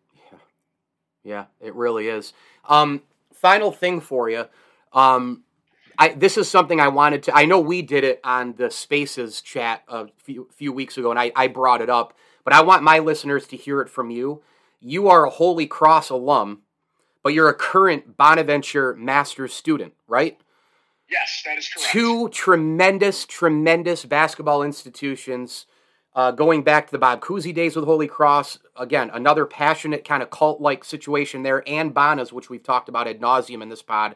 Yeah, 1.23 1.45
it 1.59 1.75
really 1.75 2.07
is. 2.07 2.33
Um, 2.67 3.03
final 3.33 3.71
thing 3.71 4.01
for 4.01 4.29
you. 4.29 4.45
Um, 4.93 5.43
I, 5.97 6.09
this 6.09 6.37
is 6.37 6.49
something 6.49 6.79
I 6.79 6.87
wanted 6.87 7.23
to. 7.23 7.35
I 7.35 7.45
know 7.45 7.59
we 7.59 7.81
did 7.81 8.03
it 8.03 8.21
on 8.23 8.53
the 8.53 8.71
Spaces 8.71 9.41
chat 9.41 9.83
a 9.87 10.07
few, 10.17 10.47
few 10.55 10.71
weeks 10.71 10.97
ago, 10.97 11.09
and 11.11 11.19
I, 11.19 11.31
I 11.35 11.47
brought 11.47 11.81
it 11.81 11.89
up, 11.89 12.13
but 12.45 12.53
I 12.53 12.61
want 12.61 12.83
my 12.83 12.99
listeners 12.99 13.47
to 13.47 13.57
hear 13.57 13.81
it 13.81 13.89
from 13.89 14.09
you. 14.09 14.41
You 14.79 15.09
are 15.09 15.25
a 15.25 15.29
Holy 15.29 15.67
Cross 15.67 16.09
alum, 16.09 16.61
but 17.21 17.33
you're 17.33 17.49
a 17.49 17.53
current 17.53 18.15
Bonaventure 18.15 18.95
Master's 18.95 19.53
student, 19.53 19.93
right? 20.07 20.39
Yes, 21.12 21.41
that 21.45 21.58
is 21.58 21.67
correct. 21.67 21.91
Two 21.91 22.30
tremendous, 22.30 23.26
tremendous 23.26 24.06
basketball 24.06 24.63
institutions. 24.63 25.65
Uh, 26.15 26.32
going 26.32 26.63
back 26.63 26.88
to 26.88 26.91
the 26.91 26.98
Bob 26.98 27.22
Cousy 27.22 27.54
days 27.54 27.76
with 27.76 27.86
Holy 27.86 28.08
Cross, 28.08 28.60
again, 28.76 29.10
another 29.13 29.45
passionate 29.45 30.04
kind 30.04 30.24
of 30.24 30.30
cult 30.30 30.60
like 30.60 30.84
situation 30.84 31.43
there, 31.43 31.63
and 31.67 31.93
Bonas, 31.93 32.34
which 32.34 32.50
we've 32.50 32.63
talked 32.63 32.89
about 32.89 33.08
ad 33.08 33.22
nauseum 33.22 33.62
in 33.62 33.69
this 33.69 33.82
pod. 33.82 34.15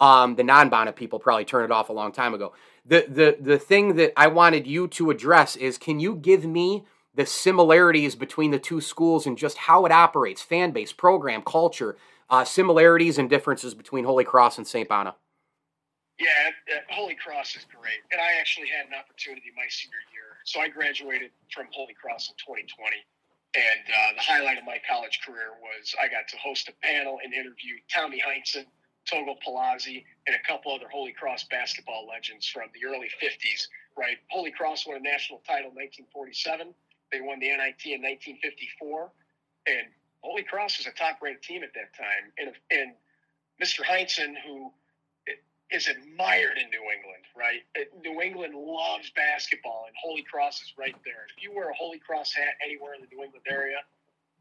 Um, 0.00 0.36
the 0.36 0.44
non 0.44 0.70
Bonna 0.70 0.92
people 0.92 1.18
probably 1.18 1.44
turned 1.44 1.64
it 1.64 1.70
off 1.70 1.88
a 1.88 1.92
long 1.92 2.12
time 2.12 2.34
ago. 2.34 2.54
The, 2.84 3.06
the, 3.08 3.36
the 3.40 3.58
thing 3.58 3.96
that 3.96 4.12
I 4.16 4.28
wanted 4.28 4.66
you 4.66 4.88
to 4.88 5.10
address 5.10 5.54
is 5.54 5.78
can 5.78 6.00
you 6.00 6.16
give 6.16 6.44
me 6.44 6.84
the 7.14 7.26
similarities 7.26 8.16
between 8.16 8.50
the 8.50 8.58
two 8.58 8.80
schools 8.80 9.26
and 9.26 9.36
just 9.36 9.58
how 9.58 9.84
it 9.84 9.92
operates, 9.92 10.42
fan 10.42 10.70
base, 10.70 10.92
program, 10.92 11.42
culture, 11.42 11.96
uh, 12.30 12.44
similarities 12.44 13.18
and 13.18 13.28
differences 13.28 13.74
between 13.74 14.04
Holy 14.04 14.24
Cross 14.24 14.58
and 14.58 14.66
St. 14.66 14.88
Bona? 14.88 15.14
Yeah, 16.22 16.54
uh, 16.70 16.86
Holy 16.94 17.18
Cross 17.18 17.58
is 17.58 17.66
great. 17.66 17.98
And 18.14 18.22
I 18.22 18.38
actually 18.38 18.70
had 18.70 18.86
an 18.86 18.94
opportunity 18.94 19.50
my 19.58 19.66
senior 19.66 20.06
year. 20.14 20.38
So 20.46 20.62
I 20.62 20.70
graduated 20.70 21.34
from 21.50 21.66
Holy 21.74 21.98
Cross 21.98 22.30
in 22.30 22.38
2020. 22.38 22.94
And 23.58 23.82
uh, 23.90 24.14
the 24.14 24.22
highlight 24.22 24.56
of 24.56 24.64
my 24.64 24.78
college 24.86 25.18
career 25.26 25.58
was 25.58 25.98
I 25.98 26.06
got 26.06 26.30
to 26.30 26.38
host 26.38 26.70
a 26.70 26.74
panel 26.78 27.18
and 27.26 27.34
interview 27.34 27.74
Tommy 27.90 28.22
Heinsohn, 28.22 28.70
Togo 29.04 29.34
Palazzi, 29.42 30.06
and 30.30 30.38
a 30.38 30.42
couple 30.46 30.70
other 30.70 30.86
Holy 30.86 31.10
Cross 31.10 31.50
basketball 31.50 32.06
legends 32.06 32.46
from 32.46 32.70
the 32.70 32.86
early 32.86 33.10
50s, 33.18 33.66
right? 33.98 34.16
Holy 34.30 34.54
Cross 34.54 34.86
won 34.86 34.96
a 34.96 35.02
national 35.02 35.42
title 35.42 35.74
in 35.74 36.06
1947. 36.14 36.70
They 37.10 37.20
won 37.20 37.42
the 37.42 37.50
NIT 37.50 37.82
in 37.98 38.00
1954, 38.00 39.10
and 39.66 39.90
Holy 40.22 40.46
Cross 40.46 40.78
was 40.78 40.86
a 40.86 40.94
top-ranked 40.94 41.42
team 41.42 41.66
at 41.66 41.74
that 41.74 41.92
time. 41.98 42.30
And, 42.38 42.54
and 42.70 42.94
Mr. 43.60 43.84
Heinsohn, 43.84 44.38
who 44.46 44.72
is 45.72 45.88
admired 45.88 46.58
in 46.58 46.68
New 46.70 46.84
England, 46.92 47.24
right? 47.36 47.62
New 48.04 48.20
England 48.20 48.54
loves 48.54 49.10
basketball, 49.16 49.84
and 49.86 49.96
Holy 49.96 50.22
Cross 50.22 50.62
is 50.62 50.72
right 50.76 50.96
there. 51.04 51.26
If 51.36 51.42
you 51.42 51.54
wear 51.54 51.70
a 51.70 51.74
Holy 51.74 51.98
Cross 51.98 52.34
hat 52.34 52.54
anywhere 52.64 52.94
in 52.94 53.00
the 53.00 53.08
New 53.14 53.22
England 53.22 53.46
area, 53.48 53.78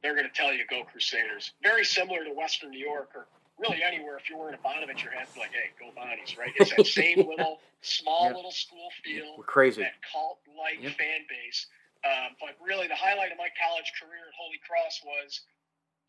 they're 0.01 0.15
going 0.15 0.27
to 0.27 0.33
tell 0.33 0.51
you 0.53 0.65
go 0.69 0.83
Crusaders. 0.83 1.51
Very 1.63 1.85
similar 1.85 2.23
to 2.23 2.31
Western 2.31 2.71
New 2.71 2.79
York 2.79 3.09
or 3.15 3.27
really 3.57 3.83
anywhere. 3.83 4.17
If 4.17 4.29
you're 4.29 4.39
wearing 4.39 4.55
a 4.55 4.63
Bonaventure 4.63 5.11
hat, 5.11 5.29
like, 5.37 5.51
hey, 5.53 5.71
go 5.79 5.93
Bonnies, 5.95 6.37
right? 6.37 6.51
It's 6.57 6.75
that 6.75 6.85
same 6.87 7.17
little, 7.29 7.59
small 7.81 8.25
yep. 8.25 8.35
little 8.35 8.51
school 8.51 8.89
feel. 9.03 9.35
We're 9.37 9.43
crazy. 9.43 9.81
That 9.81 10.01
cult-like 10.11 10.81
yep. 10.81 10.97
fan 10.97 11.23
base. 11.29 11.67
Um, 12.01 12.33
but 12.41 12.57
really, 12.57 12.87
the 12.87 12.97
highlight 12.97 13.31
of 13.31 13.37
my 13.37 13.49
college 13.61 13.93
career 13.93 14.25
at 14.25 14.33
Holy 14.33 14.57
Cross 14.65 15.05
was 15.05 15.41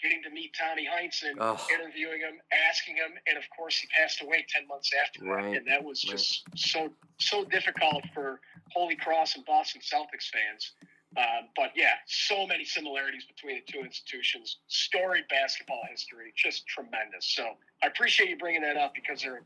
getting 0.02 0.22
to 0.24 0.30
meet 0.30 0.52
Tommy 0.58 0.86
Heinsohn, 0.86 1.36
oh. 1.38 1.58
interviewing 1.72 2.20
him, 2.20 2.40
asking 2.68 2.96
him, 2.96 3.12
and 3.26 3.38
of 3.38 3.44
course, 3.56 3.78
he 3.78 3.88
passed 3.96 4.22
away 4.22 4.44
ten 4.48 4.66
months 4.66 4.90
after 5.00 5.24
right. 5.24 5.52
that, 5.52 5.56
and 5.58 5.66
that 5.66 5.82
was 5.82 6.00
just 6.00 6.42
right. 6.48 6.58
so 6.58 6.90
so 7.18 7.44
difficult 7.44 8.04
for 8.12 8.40
Holy 8.72 8.96
Cross 8.96 9.36
and 9.36 9.44
Boston 9.44 9.80
Celtics 9.80 10.28
fans. 10.30 10.72
Um, 11.16 11.48
but 11.56 11.72
yeah, 11.76 12.00
so 12.06 12.46
many 12.46 12.64
similarities 12.64 13.24
between 13.26 13.60
the 13.64 13.72
two 13.72 13.80
institutions. 13.80 14.58
Storied 14.68 15.24
basketball 15.28 15.82
history, 15.90 16.32
just 16.34 16.66
tremendous. 16.66 17.34
So 17.34 17.52
I 17.82 17.88
appreciate 17.88 18.30
you 18.30 18.38
bringing 18.38 18.62
that 18.62 18.78
up 18.78 18.94
because 18.94 19.22
there 19.22 19.34
are 19.34 19.44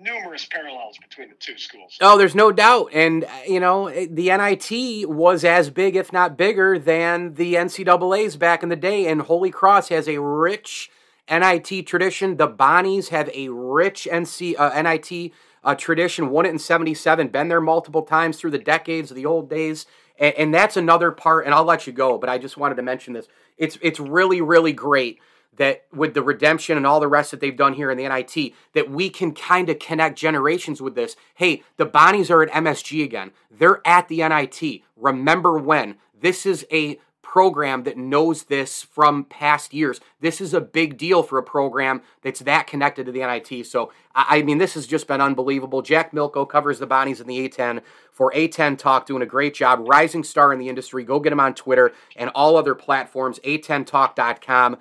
numerous 0.00 0.46
parallels 0.46 0.98
between 0.98 1.28
the 1.28 1.34
two 1.36 1.58
schools. 1.58 1.96
Oh, 2.00 2.18
there's 2.18 2.34
no 2.34 2.52
doubt. 2.52 2.90
And, 2.92 3.24
uh, 3.24 3.28
you 3.46 3.60
know, 3.60 3.88
the 3.90 4.28
NIT 4.28 5.08
was 5.08 5.44
as 5.44 5.70
big, 5.70 5.96
if 5.96 6.12
not 6.12 6.36
bigger, 6.36 6.78
than 6.78 7.34
the 7.34 7.54
NCAAs 7.54 8.38
back 8.38 8.62
in 8.62 8.68
the 8.68 8.76
day. 8.76 9.06
And 9.06 9.22
Holy 9.22 9.50
Cross 9.50 9.88
has 9.88 10.08
a 10.08 10.20
rich 10.20 10.90
NIT 11.30 11.86
tradition. 11.86 12.36
The 12.36 12.48
Bonnies 12.48 13.08
have 13.08 13.30
a 13.34 13.48
rich 13.48 14.08
NC, 14.10 14.54
uh, 14.58 14.82
NIT 14.82 15.32
uh, 15.64 15.74
tradition, 15.74 16.30
won 16.30 16.46
it 16.46 16.50
in 16.50 16.58
77, 16.58 17.28
been 17.28 17.48
there 17.48 17.60
multiple 17.60 18.02
times 18.02 18.38
through 18.38 18.52
the 18.52 18.58
decades 18.58 19.10
of 19.10 19.16
the 19.16 19.26
old 19.26 19.50
days. 19.50 19.86
And, 20.18 20.34
and 20.34 20.54
that's 20.54 20.76
another 20.76 21.10
part, 21.10 21.44
and 21.44 21.54
I'll 21.54 21.64
let 21.64 21.86
you 21.86 21.92
go, 21.92 22.18
but 22.18 22.30
I 22.30 22.38
just 22.38 22.56
wanted 22.56 22.76
to 22.76 22.82
mention 22.82 23.12
this. 23.12 23.26
It's 23.58 23.78
it's 23.82 23.98
really, 23.98 24.40
really 24.40 24.72
great 24.72 25.18
that 25.56 25.84
with 25.92 26.14
the 26.14 26.22
redemption 26.22 26.76
and 26.76 26.86
all 26.86 27.00
the 27.00 27.08
rest 27.08 27.30
that 27.30 27.40
they've 27.40 27.56
done 27.56 27.74
here 27.74 27.90
in 27.90 27.98
the 27.98 28.08
NIT, 28.08 28.54
that 28.74 28.90
we 28.90 29.10
can 29.10 29.32
kind 29.32 29.68
of 29.68 29.78
connect 29.78 30.18
generations 30.18 30.80
with 30.80 30.94
this. 30.94 31.16
Hey, 31.34 31.62
the 31.76 31.86
Bonnies 31.86 32.30
are 32.30 32.42
at 32.42 32.50
MSG 32.50 33.04
again. 33.04 33.32
They're 33.50 33.86
at 33.86 34.08
the 34.08 34.18
NIT. 34.18 34.82
Remember 34.96 35.58
when? 35.58 35.96
This 36.18 36.46
is 36.46 36.66
a 36.72 36.98
program 37.22 37.82
that 37.82 37.98
knows 37.98 38.44
this 38.44 38.82
from 38.82 39.24
past 39.24 39.74
years. 39.74 40.00
This 40.20 40.40
is 40.40 40.54
a 40.54 40.60
big 40.60 40.96
deal 40.96 41.24
for 41.24 41.38
a 41.38 41.42
program 41.42 42.00
that's 42.22 42.40
that 42.40 42.66
connected 42.66 43.04
to 43.04 43.12
the 43.12 43.18
NIT. 43.18 43.66
So, 43.66 43.92
I 44.14 44.42
mean, 44.42 44.58
this 44.58 44.74
has 44.74 44.86
just 44.86 45.08
been 45.08 45.20
unbelievable. 45.20 45.82
Jack 45.82 46.12
Milko 46.12 46.48
covers 46.48 46.78
the 46.78 46.86
Bonnies 46.86 47.20
in 47.20 47.26
the 47.26 47.46
A10 47.46 47.82
for 48.12 48.32
A10 48.32 48.78
Talk, 48.78 49.06
doing 49.06 49.22
a 49.22 49.26
great 49.26 49.54
job. 49.54 49.86
Rising 49.86 50.22
star 50.22 50.52
in 50.52 50.58
the 50.58 50.68
industry. 50.68 51.04
Go 51.04 51.18
get 51.18 51.32
him 51.32 51.40
on 51.40 51.54
Twitter 51.54 51.92
and 52.14 52.30
all 52.34 52.56
other 52.56 52.74
platforms, 52.74 53.40
a10talk.com 53.40 54.78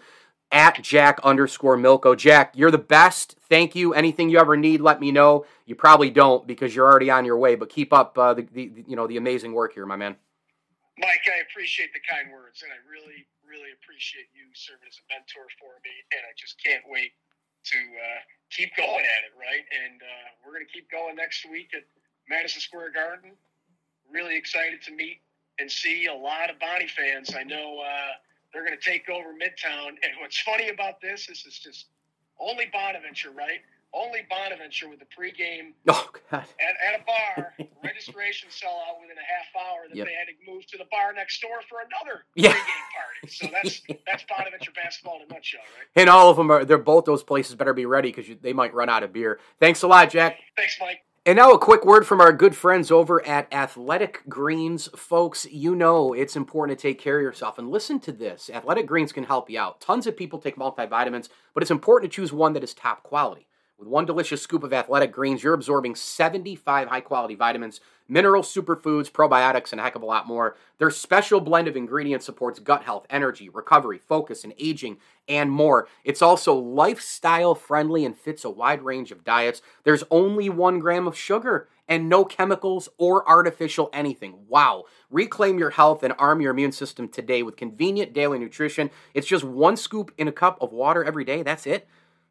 at 0.52 0.82
Jack 0.82 1.20
underscore 1.24 1.78
Milko. 1.78 2.16
Jack, 2.18 2.54
you're 2.56 2.72
the 2.72 2.78
best. 2.78 3.36
Thank 3.50 3.76
you. 3.76 3.94
Anything 3.94 4.30
you 4.30 4.40
ever 4.40 4.56
need, 4.56 4.82
let 4.82 5.00
me 5.00 5.12
know. 5.12 5.46
You 5.66 5.76
probably 5.76 6.10
don't 6.10 6.48
because 6.48 6.76
you're 6.76 6.86
already 6.86 7.10
on 7.10 7.26
your 7.26 7.38
way, 7.38 7.56
but 7.56 7.70
keep 7.70 7.92
up 7.92 8.18
uh, 8.18 8.34
the, 8.34 8.44
the 8.54 8.86
you 8.88 8.96
know 8.96 9.08
the 9.08 9.18
amazing 9.18 9.54
work 9.54 9.74
here, 9.74 9.86
my 9.86 9.96
man. 9.96 10.16
Mike, 10.98 11.28
I 11.28 11.44
appreciate 11.44 11.92
the 11.92 12.00
kind 12.08 12.32
words, 12.32 12.64
and 12.64 12.72
I 12.72 12.80
really, 12.88 13.28
really 13.44 13.76
appreciate 13.76 14.32
you 14.32 14.48
serving 14.56 14.88
as 14.88 14.96
a 15.04 15.06
mentor 15.12 15.44
for 15.60 15.76
me. 15.84 15.92
And 16.16 16.24
I 16.24 16.32
just 16.40 16.56
can't 16.64 16.84
wait 16.88 17.12
to 17.68 17.78
uh, 17.78 18.22
keep 18.50 18.72
going 18.78 19.04
at 19.04 19.22
it, 19.28 19.36
right? 19.36 19.66
And 19.84 20.00
uh, 20.00 20.28
we're 20.40 20.54
going 20.54 20.66
to 20.66 20.72
keep 20.72 20.90
going 20.90 21.16
next 21.16 21.44
week 21.52 21.76
at 21.76 21.84
Madison 22.30 22.62
Square 22.62 22.96
Garden. 22.96 23.36
Really 24.08 24.38
excited 24.38 24.82
to 24.84 24.96
meet 24.96 25.20
and 25.60 25.70
see 25.70 26.08
a 26.08 26.14
lot 26.14 26.50
of 26.50 26.60
Bonnie 26.60 26.88
fans. 26.88 27.36
I 27.36 27.44
know 27.44 27.84
uh, 27.84 28.14
they're 28.56 28.66
going 28.66 28.80
to 28.80 28.90
take 28.90 29.10
over 29.10 29.36
Midtown. 29.36 30.00
And 30.04 30.14
what's 30.22 30.40
funny 30.40 30.70
about 30.70 31.02
this 31.02 31.28
is 31.28 31.44
it's 31.46 31.60
just 31.60 31.88
only 32.40 32.70
Bonaventure, 32.72 33.32
right? 33.32 33.60
only 33.96 34.20
Bonaventure 34.30 34.90
with 34.90 35.00
the 35.00 35.06
pregame 35.06 35.74
oh, 35.88 36.10
God. 36.30 36.44
At, 36.60 36.94
at 36.94 37.02
a 37.02 37.04
bar, 37.06 37.54
registration 37.84 38.50
sell 38.52 38.84
out 38.88 39.00
within 39.02 39.18
a 39.18 39.22
half 39.22 39.50
hour 39.56 39.88
that 39.88 39.96
yep. 39.96 40.08
they 40.08 40.14
had 40.14 40.28
to 40.28 40.52
move 40.52 40.66
to 40.68 40.78
the 40.78 40.86
bar 40.92 41.14
next 41.14 41.42
door 41.42 41.62
for 41.70 41.80
another 41.80 42.26
yeah. 42.36 42.52
pregame 42.52 42.88
party. 42.94 43.28
So 43.28 43.48
that's 43.52 43.82
that's 44.06 44.26
Bonaventure 44.30 44.72
basketball 44.76 45.18
in 45.18 45.32
a 45.32 45.34
nutshell, 45.34 45.62
right? 45.78 46.02
And 46.02 46.10
all 46.10 46.30
of 46.30 46.38
them 46.38 46.52
are 46.52 46.66
they're 46.66 46.78
both 46.78 47.06
those 47.06 47.24
places 47.24 47.56
better 47.56 47.74
be 47.74 47.86
ready 47.86 48.12
because 48.12 48.26
they 48.42 48.54
might 48.54 48.74
run 48.74 48.90
out 48.90 49.04
of 49.04 49.14
beer. 49.14 49.40
Thanks 49.60 49.82
a 49.82 49.88
lot, 49.88 50.12
Jack. 50.12 50.38
Thanks, 50.56 50.78
Mike. 50.80 51.00
And 51.28 51.38
now 51.38 51.54
a 51.54 51.58
quick 51.58 51.84
word 51.84 52.06
from 52.06 52.22
our 52.22 52.32
good 52.32 52.56
friends 52.56 52.92
over 52.92 53.26
at 53.26 53.52
Athletic 53.52 54.22
Greens. 54.30 54.90
Folks, 54.96 55.48
you 55.50 55.76
know 55.76 56.14
it's 56.14 56.36
important 56.36 56.78
to 56.78 56.80
take 56.80 57.00
care 57.00 57.18
of 57.18 57.24
yourself. 57.24 57.58
And 57.58 57.72
listen 57.72 58.00
to 58.02 58.12
this 58.12 58.48
Athletic 58.54 58.86
Greens 58.86 59.12
can 59.12 59.24
help 59.24 59.50
you 59.50 59.60
out. 59.60 59.82
Tons 59.82 60.06
of 60.06 60.16
people 60.16 60.38
take 60.38 60.56
multivitamins, 60.56 61.30
but 61.56 61.64
it's 61.64 61.72
important 61.72 62.12
to 62.12 62.16
choose 62.16 62.32
one 62.32 62.54
that 62.54 62.64
is 62.64 62.76
top 62.76 63.02
quality. 63.02 63.48
With 63.80 63.88
one 63.88 64.06
delicious 64.06 64.44
scoop 64.44 64.62
of 64.62 64.72
athletic 64.72 65.12
greens, 65.12 65.42
you're 65.42 65.56
absorbing 65.56 65.96
75 65.96 66.90
high 66.90 67.02
quality 67.02 67.34
vitamins, 67.34 67.82
minerals, 68.08 68.54
superfoods, 68.54 69.12
probiotics, 69.12 69.72
and 69.72 69.80
a 69.80 69.84
heck 69.84 69.96
of 69.96 70.02
a 70.02 70.06
lot 70.06 70.28
more. 70.28 70.56
Their 70.78 70.92
special 70.92 71.40
blend 71.40 71.68
of 71.68 71.76
ingredients 71.76 72.26
supports 72.26 72.60
gut 72.60 72.84
health, 72.84 73.06
energy, 73.10 73.50
recovery, 73.50 73.98
focus, 73.98 74.44
and 74.44 74.54
aging, 74.58 74.98
and 75.28 75.52
more. 75.52 75.88
It's 76.04 76.22
also 76.22 76.54
lifestyle 76.56 77.56
friendly 77.56 78.06
and 78.06 78.18
fits 78.18 78.46
a 78.46 78.50
wide 78.50 78.84
range 78.84 79.12
of 79.12 79.24
diets. 79.24 79.62
There's 79.84 80.04
only 80.12 80.50
one 80.50 80.80
gram 80.80 81.08
of 81.08 81.18
sugar 81.18 81.68
and 81.88 82.10
no 82.10 82.26
chemicals 82.26 82.90
or 82.98 83.28
artificial 83.28 83.90
anything. 83.94 84.46
Wow. 84.48 84.86
Reclaim 85.10 85.60
your 85.60 85.72
health 85.72 86.04
and 86.04 86.14
arm 86.18 86.42
your 86.42 86.52
immune 86.52 86.72
system 86.72 87.08
today 87.08 87.44
with 87.44 87.58
convenient 87.58 88.14
daily 88.14 88.40
nutrition. 88.40 88.90
It's 89.14 89.28
just 89.28 89.44
one 89.44 89.78
scoop 89.78 90.12
in 90.18 90.28
a 90.28 90.32
cup 90.32 90.58
of 90.62 90.74
water 90.74 91.04
every 91.04 91.24
day. 91.24 91.44
That's 91.44 91.68
it. 91.68 91.88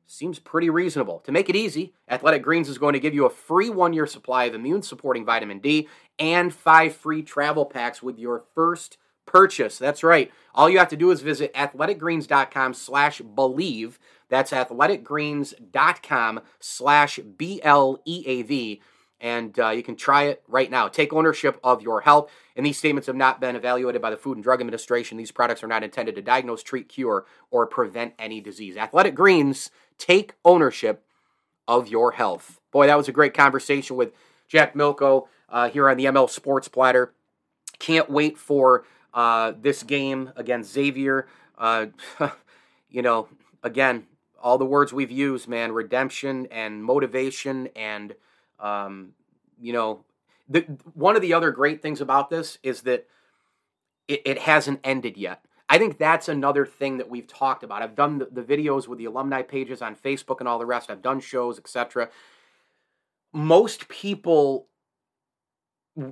Seems 0.07 0.38
pretty 0.38 0.69
reasonable. 0.69 1.21
To 1.21 1.33
make 1.33 1.49
it 1.49 1.57
easy, 1.57 1.95
Athletic 2.09 2.43
Greens 2.43 2.69
is 2.69 2.79
going 2.79 2.93
to 2.93 3.01
give 3.01 3.14
you 3.14 3.25
a 3.25 3.31
free 3.31 3.71
one 3.71 3.93
year 3.93 4.07
supply 4.07 4.45
of 4.45 4.55
immune 4.55 4.83
supporting 4.83 5.25
vitamin 5.25 5.61
D 5.61 5.88
and 6.19 6.53
five 6.55 6.95
free 6.95 7.23
travel 7.23 7.64
packs 7.64 8.03
with 8.03 8.19
your 8.19 8.45
first 8.55 8.99
purchase. 9.27 9.79
That's 9.79 10.03
right. 10.03 10.31
All 10.55 10.69
you 10.69 10.79
have 10.79 10.88
to 10.88 10.97
do 10.97 11.11
is 11.11 11.23
visit 11.23 11.53
athleticgreens.com 11.55 12.75
slash 12.75 13.21
bleav. 13.23 13.99
That's 14.29 14.53
athleticgreens.com 14.53 16.40
slash 16.61 17.19
B 17.19 17.61
L 17.62 18.01
E 18.05 18.25
A 18.27 18.43
V. 18.43 18.83
And 19.24 19.58
uh, 19.58 19.70
you 19.70 19.82
can 19.82 19.96
try 19.96 20.24
it 20.24 20.42
right 20.46 20.70
now. 20.70 20.87
Take 20.87 21.14
ownership 21.14 21.58
of 21.64 21.80
your 21.80 22.02
health. 22.02 22.30
And 22.56 22.66
these 22.66 22.76
statements 22.76 23.06
have 23.06 23.16
not 23.16 23.40
been 23.40 23.56
evaluated 23.56 24.02
by 24.02 24.10
the 24.10 24.18
Food 24.18 24.37
and 24.37 24.44
Drug 24.44 24.60
Administration. 24.60 25.16
These 25.16 25.30
products 25.30 25.64
are 25.64 25.66
not 25.66 25.82
intended 25.82 26.14
to 26.16 26.22
diagnose, 26.22 26.62
treat, 26.62 26.90
cure, 26.90 27.24
or 27.50 27.66
prevent 27.66 28.12
any 28.18 28.42
disease. 28.42 28.76
Athletic 28.76 29.14
Greens 29.14 29.70
Take 29.98 30.34
ownership 30.44 31.04
of 31.66 31.88
your 31.88 32.12
health. 32.12 32.60
Boy, 32.70 32.87
that 32.87 32.96
was 32.96 33.08
a 33.08 33.12
great 33.12 33.34
conversation 33.34 33.96
with 33.96 34.12
Jack 34.48 34.74
Milko 34.74 35.28
uh, 35.48 35.70
here 35.70 35.88
on 35.88 35.96
the 35.96 36.04
ML 36.04 36.28
Sports 36.28 36.68
Platter. 36.68 37.14
Can't 37.78 38.10
wait 38.10 38.37
for 38.37 38.84
uh, 39.12 39.52
this 39.58 39.82
game 39.82 40.32
against 40.37 40.72
Xavier. 40.72 41.28
Uh, 41.56 41.87
you 42.88 43.02
know, 43.02 43.28
again, 43.62 44.06
all 44.42 44.58
the 44.58 44.66
words 44.66 44.92
we've 44.92 45.10
used, 45.10 45.48
man, 45.48 45.72
redemption 45.72 46.46
and 46.50 46.84
motivation, 46.84 47.68
and 47.74 48.14
um, 48.61 49.12
you 49.61 49.73
know, 49.73 50.05
the, 50.49 50.61
one 50.95 51.17
of 51.17 51.23
the 51.23 51.35
other 51.35 51.51
great 51.51 51.83
things 51.83 52.01
about 52.01 52.31
this 52.31 52.59
is 52.62 52.83
that 52.83 53.07
it, 54.09 54.23
it 54.25 54.38
hasn't 54.38 54.81
ended 54.85 55.17
yet. 55.17 55.45
I 55.69 55.79
think 55.79 55.99
that's 55.99 56.29
another 56.29 56.67
thing 56.67 56.99
that 56.99 57.09
we've 57.09 57.27
talked 57.27 57.64
about. 57.64 57.83
I've 57.83 57.97
done 57.97 58.19
the, 58.19 58.29
the 58.31 58.43
videos 58.43 58.87
with 58.87 58.99
the 58.99 59.07
alumni 59.07 59.43
pages 59.43 59.81
on 59.81 59.97
Facebook 59.97 60.40
and 60.40 60.49
all 60.49 60.59
the 60.59 60.67
rest. 60.67 60.90
I've 60.90 61.03
done 61.03 61.21
shows, 61.21 61.59
etc. 61.59 62.11
Most 63.33 63.88
people 63.88 64.69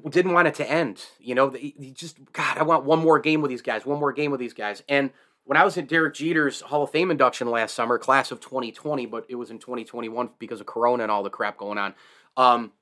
didn't 0.09 0.33
want 0.33 0.49
it 0.49 0.55
to 0.55 0.71
end. 0.71 1.05
You 1.19 1.35
know, 1.35 1.55
you 1.55 1.91
just 1.93 2.19
God, 2.33 2.57
I 2.57 2.63
want 2.63 2.85
one 2.85 3.01
more 3.01 3.19
game 3.19 3.43
with 3.43 3.51
these 3.51 3.63
guys, 3.63 3.85
one 3.85 4.01
more 4.01 4.13
game 4.13 4.31
with 4.31 4.41
these 4.41 4.55
guys. 4.55 4.83
And 4.89 5.11
when 5.45 5.57
I 5.57 5.65
was 5.65 5.77
at 5.77 5.89
Derek 5.89 6.15
Jeter's 6.15 6.61
Hall 6.61 6.85
of 6.85 6.91
Fame 6.91 7.11
induction 7.11 7.51
last 7.51 7.75
summer, 7.75 7.99
class 7.99 8.31
of 8.31 8.41
2020, 8.41 9.07
but 9.07 9.27
it 9.29 9.35
was 9.35 9.51
in 9.51 9.59
2021 9.59 10.31
because 10.39 10.61
of 10.61 10.67
Corona 10.67 11.03
and 11.03 11.13
all 11.13 11.23
the 11.23 11.31
crap 11.31 11.59
going 11.59 11.79
on. 11.79 11.95
Um, 12.37 12.73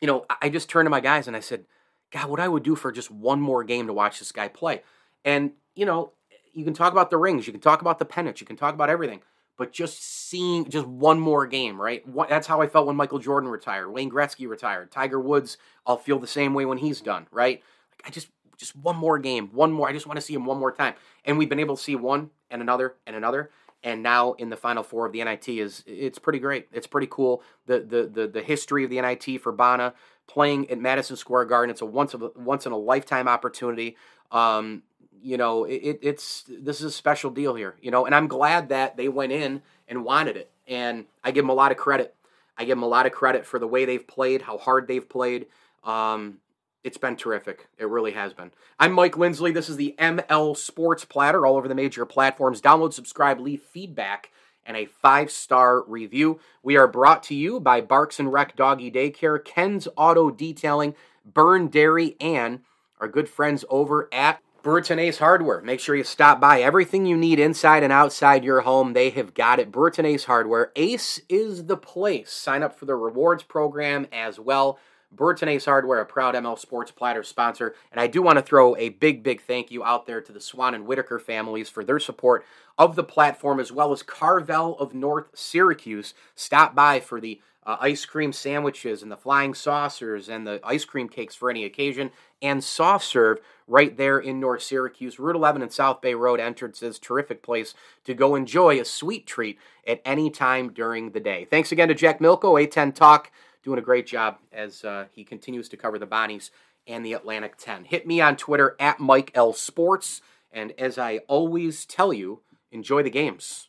you 0.00 0.06
know, 0.06 0.24
I 0.40 0.48
just 0.48 0.68
turned 0.68 0.86
to 0.86 0.90
my 0.90 1.00
guys 1.00 1.26
and 1.28 1.36
I 1.36 1.40
said, 1.40 1.64
God, 2.10 2.28
what 2.28 2.40
I 2.40 2.48
would 2.48 2.62
do 2.62 2.74
for 2.74 2.92
just 2.92 3.10
one 3.10 3.40
more 3.40 3.64
game 3.64 3.86
to 3.86 3.92
watch 3.92 4.18
this 4.18 4.32
guy 4.32 4.48
play. 4.48 4.82
And 5.24 5.52
you 5.74 5.86
know, 5.86 6.12
you 6.52 6.64
can 6.64 6.74
talk 6.74 6.92
about 6.92 7.10
the 7.10 7.16
rings, 7.16 7.46
you 7.46 7.52
can 7.52 7.62
talk 7.62 7.80
about 7.80 7.98
the 7.98 8.04
pennants, 8.04 8.40
you 8.40 8.46
can 8.46 8.56
talk 8.56 8.74
about 8.74 8.90
everything, 8.90 9.22
but 9.56 9.72
just 9.72 10.02
seeing 10.02 10.68
just 10.68 10.86
one 10.86 11.18
more 11.18 11.46
game, 11.46 11.80
right? 11.80 12.04
that's 12.28 12.46
how 12.46 12.60
I 12.60 12.66
felt 12.66 12.86
when 12.86 12.96
Michael 12.96 13.18
Jordan 13.18 13.48
retired, 13.48 13.90
Wayne 13.90 14.10
Gretzky 14.10 14.48
retired, 14.48 14.90
Tiger 14.90 15.20
Woods. 15.20 15.56
I'll 15.86 15.96
feel 15.96 16.18
the 16.18 16.26
same 16.26 16.52
way 16.52 16.64
when 16.64 16.78
he's 16.78 17.00
done, 17.00 17.26
right? 17.30 17.62
Like 17.92 18.08
I 18.08 18.10
just 18.10 18.28
just 18.58 18.76
one 18.76 18.96
more 18.96 19.18
game, 19.18 19.48
one 19.52 19.72
more. 19.72 19.88
I 19.88 19.92
just 19.92 20.06
want 20.06 20.18
to 20.18 20.20
see 20.20 20.34
him 20.34 20.44
one 20.44 20.58
more 20.58 20.72
time. 20.72 20.94
And 21.24 21.36
we've 21.36 21.48
been 21.48 21.58
able 21.60 21.76
to 21.76 21.82
see 21.82 21.96
one 21.96 22.30
and 22.50 22.62
another 22.62 22.94
and 23.06 23.16
another. 23.16 23.50
And 23.84 24.02
now 24.02 24.32
in 24.34 24.48
the 24.48 24.56
final 24.56 24.82
four 24.82 25.06
of 25.06 25.12
the 25.12 25.22
NIT 25.24 25.48
is 25.48 25.82
it's 25.86 26.18
pretty 26.18 26.38
great. 26.38 26.68
It's 26.72 26.86
pretty 26.86 27.08
cool. 27.10 27.42
The 27.66 27.80
the 27.80 28.10
the, 28.22 28.28
the 28.28 28.42
history 28.42 28.84
of 28.84 28.90
the 28.90 29.00
NIT 29.00 29.40
for 29.40 29.52
Bana 29.52 29.94
playing 30.26 30.70
at 30.70 30.78
Madison 30.78 31.16
Square 31.16 31.46
Garden. 31.46 31.70
It's 31.70 31.80
a 31.80 31.86
once 31.86 32.14
of 32.14 32.22
a, 32.22 32.30
once 32.36 32.64
in 32.66 32.72
a 32.72 32.76
lifetime 32.76 33.28
opportunity. 33.28 33.96
Um, 34.30 34.82
you 35.20 35.36
know, 35.36 35.64
it, 35.64 35.98
it's 36.02 36.44
this 36.48 36.80
is 36.80 36.86
a 36.86 36.90
special 36.90 37.30
deal 37.30 37.54
here. 37.54 37.76
You 37.80 37.90
know, 37.90 38.06
and 38.06 38.14
I'm 38.14 38.28
glad 38.28 38.68
that 38.70 38.96
they 38.96 39.08
went 39.08 39.32
in 39.32 39.62
and 39.88 40.04
wanted 40.04 40.36
it. 40.36 40.50
And 40.66 41.06
I 41.24 41.32
give 41.32 41.44
them 41.44 41.50
a 41.50 41.54
lot 41.54 41.72
of 41.72 41.76
credit. 41.76 42.14
I 42.56 42.64
give 42.64 42.76
them 42.76 42.82
a 42.82 42.88
lot 42.88 43.06
of 43.06 43.12
credit 43.12 43.46
for 43.46 43.58
the 43.58 43.66
way 43.66 43.84
they've 43.84 44.06
played, 44.06 44.42
how 44.42 44.58
hard 44.58 44.86
they've 44.86 45.08
played. 45.08 45.46
Um, 45.84 46.38
it's 46.84 46.98
been 46.98 47.16
terrific. 47.16 47.68
It 47.78 47.88
really 47.88 48.12
has 48.12 48.32
been. 48.32 48.50
I'm 48.78 48.92
Mike 48.92 49.16
Lindsley. 49.16 49.52
This 49.52 49.68
is 49.68 49.76
the 49.76 49.94
ML 49.98 50.56
Sports 50.56 51.04
Platter 51.04 51.46
all 51.46 51.56
over 51.56 51.68
the 51.68 51.74
major 51.74 52.04
platforms. 52.04 52.60
Download, 52.60 52.92
subscribe, 52.92 53.38
leave 53.38 53.62
feedback, 53.62 54.30
and 54.66 54.76
a 54.76 54.86
five 54.86 55.30
star 55.30 55.82
review. 55.84 56.40
We 56.62 56.76
are 56.76 56.88
brought 56.88 57.22
to 57.24 57.34
you 57.34 57.60
by 57.60 57.80
Barks 57.80 58.18
and 58.18 58.32
Rec 58.32 58.56
Doggy 58.56 58.90
Daycare, 58.90 59.44
Ken's 59.44 59.86
Auto 59.96 60.30
Detailing, 60.30 60.94
Byrne 61.24 61.68
Dairy, 61.68 62.16
and 62.20 62.60
our 63.00 63.08
good 63.08 63.28
friends 63.28 63.64
over 63.70 64.08
at 64.12 64.40
Brewerton 64.62 64.98
Ace 64.98 65.18
Hardware. 65.18 65.60
Make 65.60 65.80
sure 65.80 65.94
you 65.94 66.04
stop 66.04 66.40
by. 66.40 66.62
Everything 66.62 67.06
you 67.06 67.16
need 67.16 67.40
inside 67.40 67.82
and 67.82 67.92
outside 67.92 68.44
your 68.44 68.60
home, 68.60 68.92
they 68.92 69.10
have 69.10 69.34
got 69.34 69.58
it. 69.58 69.72
Brewerton 69.72 70.04
Ace 70.04 70.24
Hardware. 70.24 70.70
Ace 70.76 71.20
is 71.28 71.66
the 71.66 71.76
place. 71.76 72.32
Sign 72.32 72.62
up 72.62 72.76
for 72.76 72.86
the 72.86 72.94
rewards 72.94 73.42
program 73.42 74.06
as 74.12 74.38
well. 74.38 74.78
Brewerton 75.14 75.48
Ace 75.48 75.64
Hardware, 75.64 76.00
a 76.00 76.06
proud 76.06 76.34
ML 76.34 76.58
Sports 76.58 76.90
Platter 76.90 77.22
sponsor. 77.22 77.74
And 77.90 78.00
I 78.00 78.06
do 78.06 78.22
want 78.22 78.38
to 78.38 78.42
throw 78.42 78.76
a 78.76 78.90
big, 78.90 79.22
big 79.22 79.42
thank 79.42 79.70
you 79.70 79.84
out 79.84 80.06
there 80.06 80.20
to 80.20 80.32
the 80.32 80.40
Swan 80.40 80.74
and 80.74 80.86
Whitaker 80.86 81.18
families 81.18 81.68
for 81.68 81.84
their 81.84 82.00
support 82.00 82.44
of 82.78 82.96
the 82.96 83.04
platform, 83.04 83.60
as 83.60 83.70
well 83.70 83.92
as 83.92 84.02
Carvel 84.02 84.78
of 84.78 84.94
North 84.94 85.26
Syracuse. 85.34 86.14
Stop 86.34 86.74
by 86.74 87.00
for 87.00 87.20
the 87.20 87.40
uh, 87.64 87.76
ice 87.80 88.04
cream 88.04 88.32
sandwiches 88.32 89.02
and 89.02 89.12
the 89.12 89.16
flying 89.16 89.54
saucers 89.54 90.28
and 90.28 90.46
the 90.46 90.60
ice 90.64 90.84
cream 90.84 91.08
cakes 91.08 91.34
for 91.34 91.48
any 91.50 91.64
occasion, 91.64 92.10
and 92.40 92.62
soft 92.64 93.04
serve 93.04 93.38
right 93.68 93.96
there 93.96 94.18
in 94.18 94.40
North 94.40 94.62
Syracuse. 94.62 95.18
Route 95.18 95.36
11 95.36 95.62
and 95.62 95.72
South 95.72 96.00
Bay 96.00 96.14
Road 96.14 96.40
entrances, 96.40 96.98
terrific 96.98 97.42
place 97.42 97.74
to 98.04 98.14
go 98.14 98.34
enjoy 98.34 98.80
a 98.80 98.84
sweet 98.84 99.26
treat 99.26 99.58
at 99.86 100.00
any 100.04 100.28
time 100.28 100.72
during 100.72 101.10
the 101.10 101.20
day. 101.20 101.44
Thanks 101.44 101.70
again 101.70 101.88
to 101.88 101.94
Jack 101.94 102.18
Milko, 102.18 102.60
A10 102.60 102.94
Talk 102.94 103.30
doing 103.62 103.78
a 103.78 103.82
great 103.82 104.06
job 104.06 104.38
as 104.52 104.84
uh, 104.84 105.06
he 105.12 105.24
continues 105.24 105.68
to 105.70 105.76
cover 105.76 105.98
the 105.98 106.06
Bonnies 106.06 106.50
and 106.86 107.04
the 107.04 107.12
Atlantic 107.12 107.56
10. 107.56 107.84
Hit 107.84 108.06
me 108.06 108.20
on 108.20 108.36
Twitter 108.36 108.76
at 108.78 109.00
Mike 109.00 109.30
L 109.34 109.52
Sports. 109.52 110.20
And 110.50 110.72
as 110.78 110.98
I 110.98 111.18
always 111.28 111.86
tell 111.86 112.12
you, 112.12 112.40
enjoy 112.70 113.02
the 113.02 113.10
games. 113.10 113.68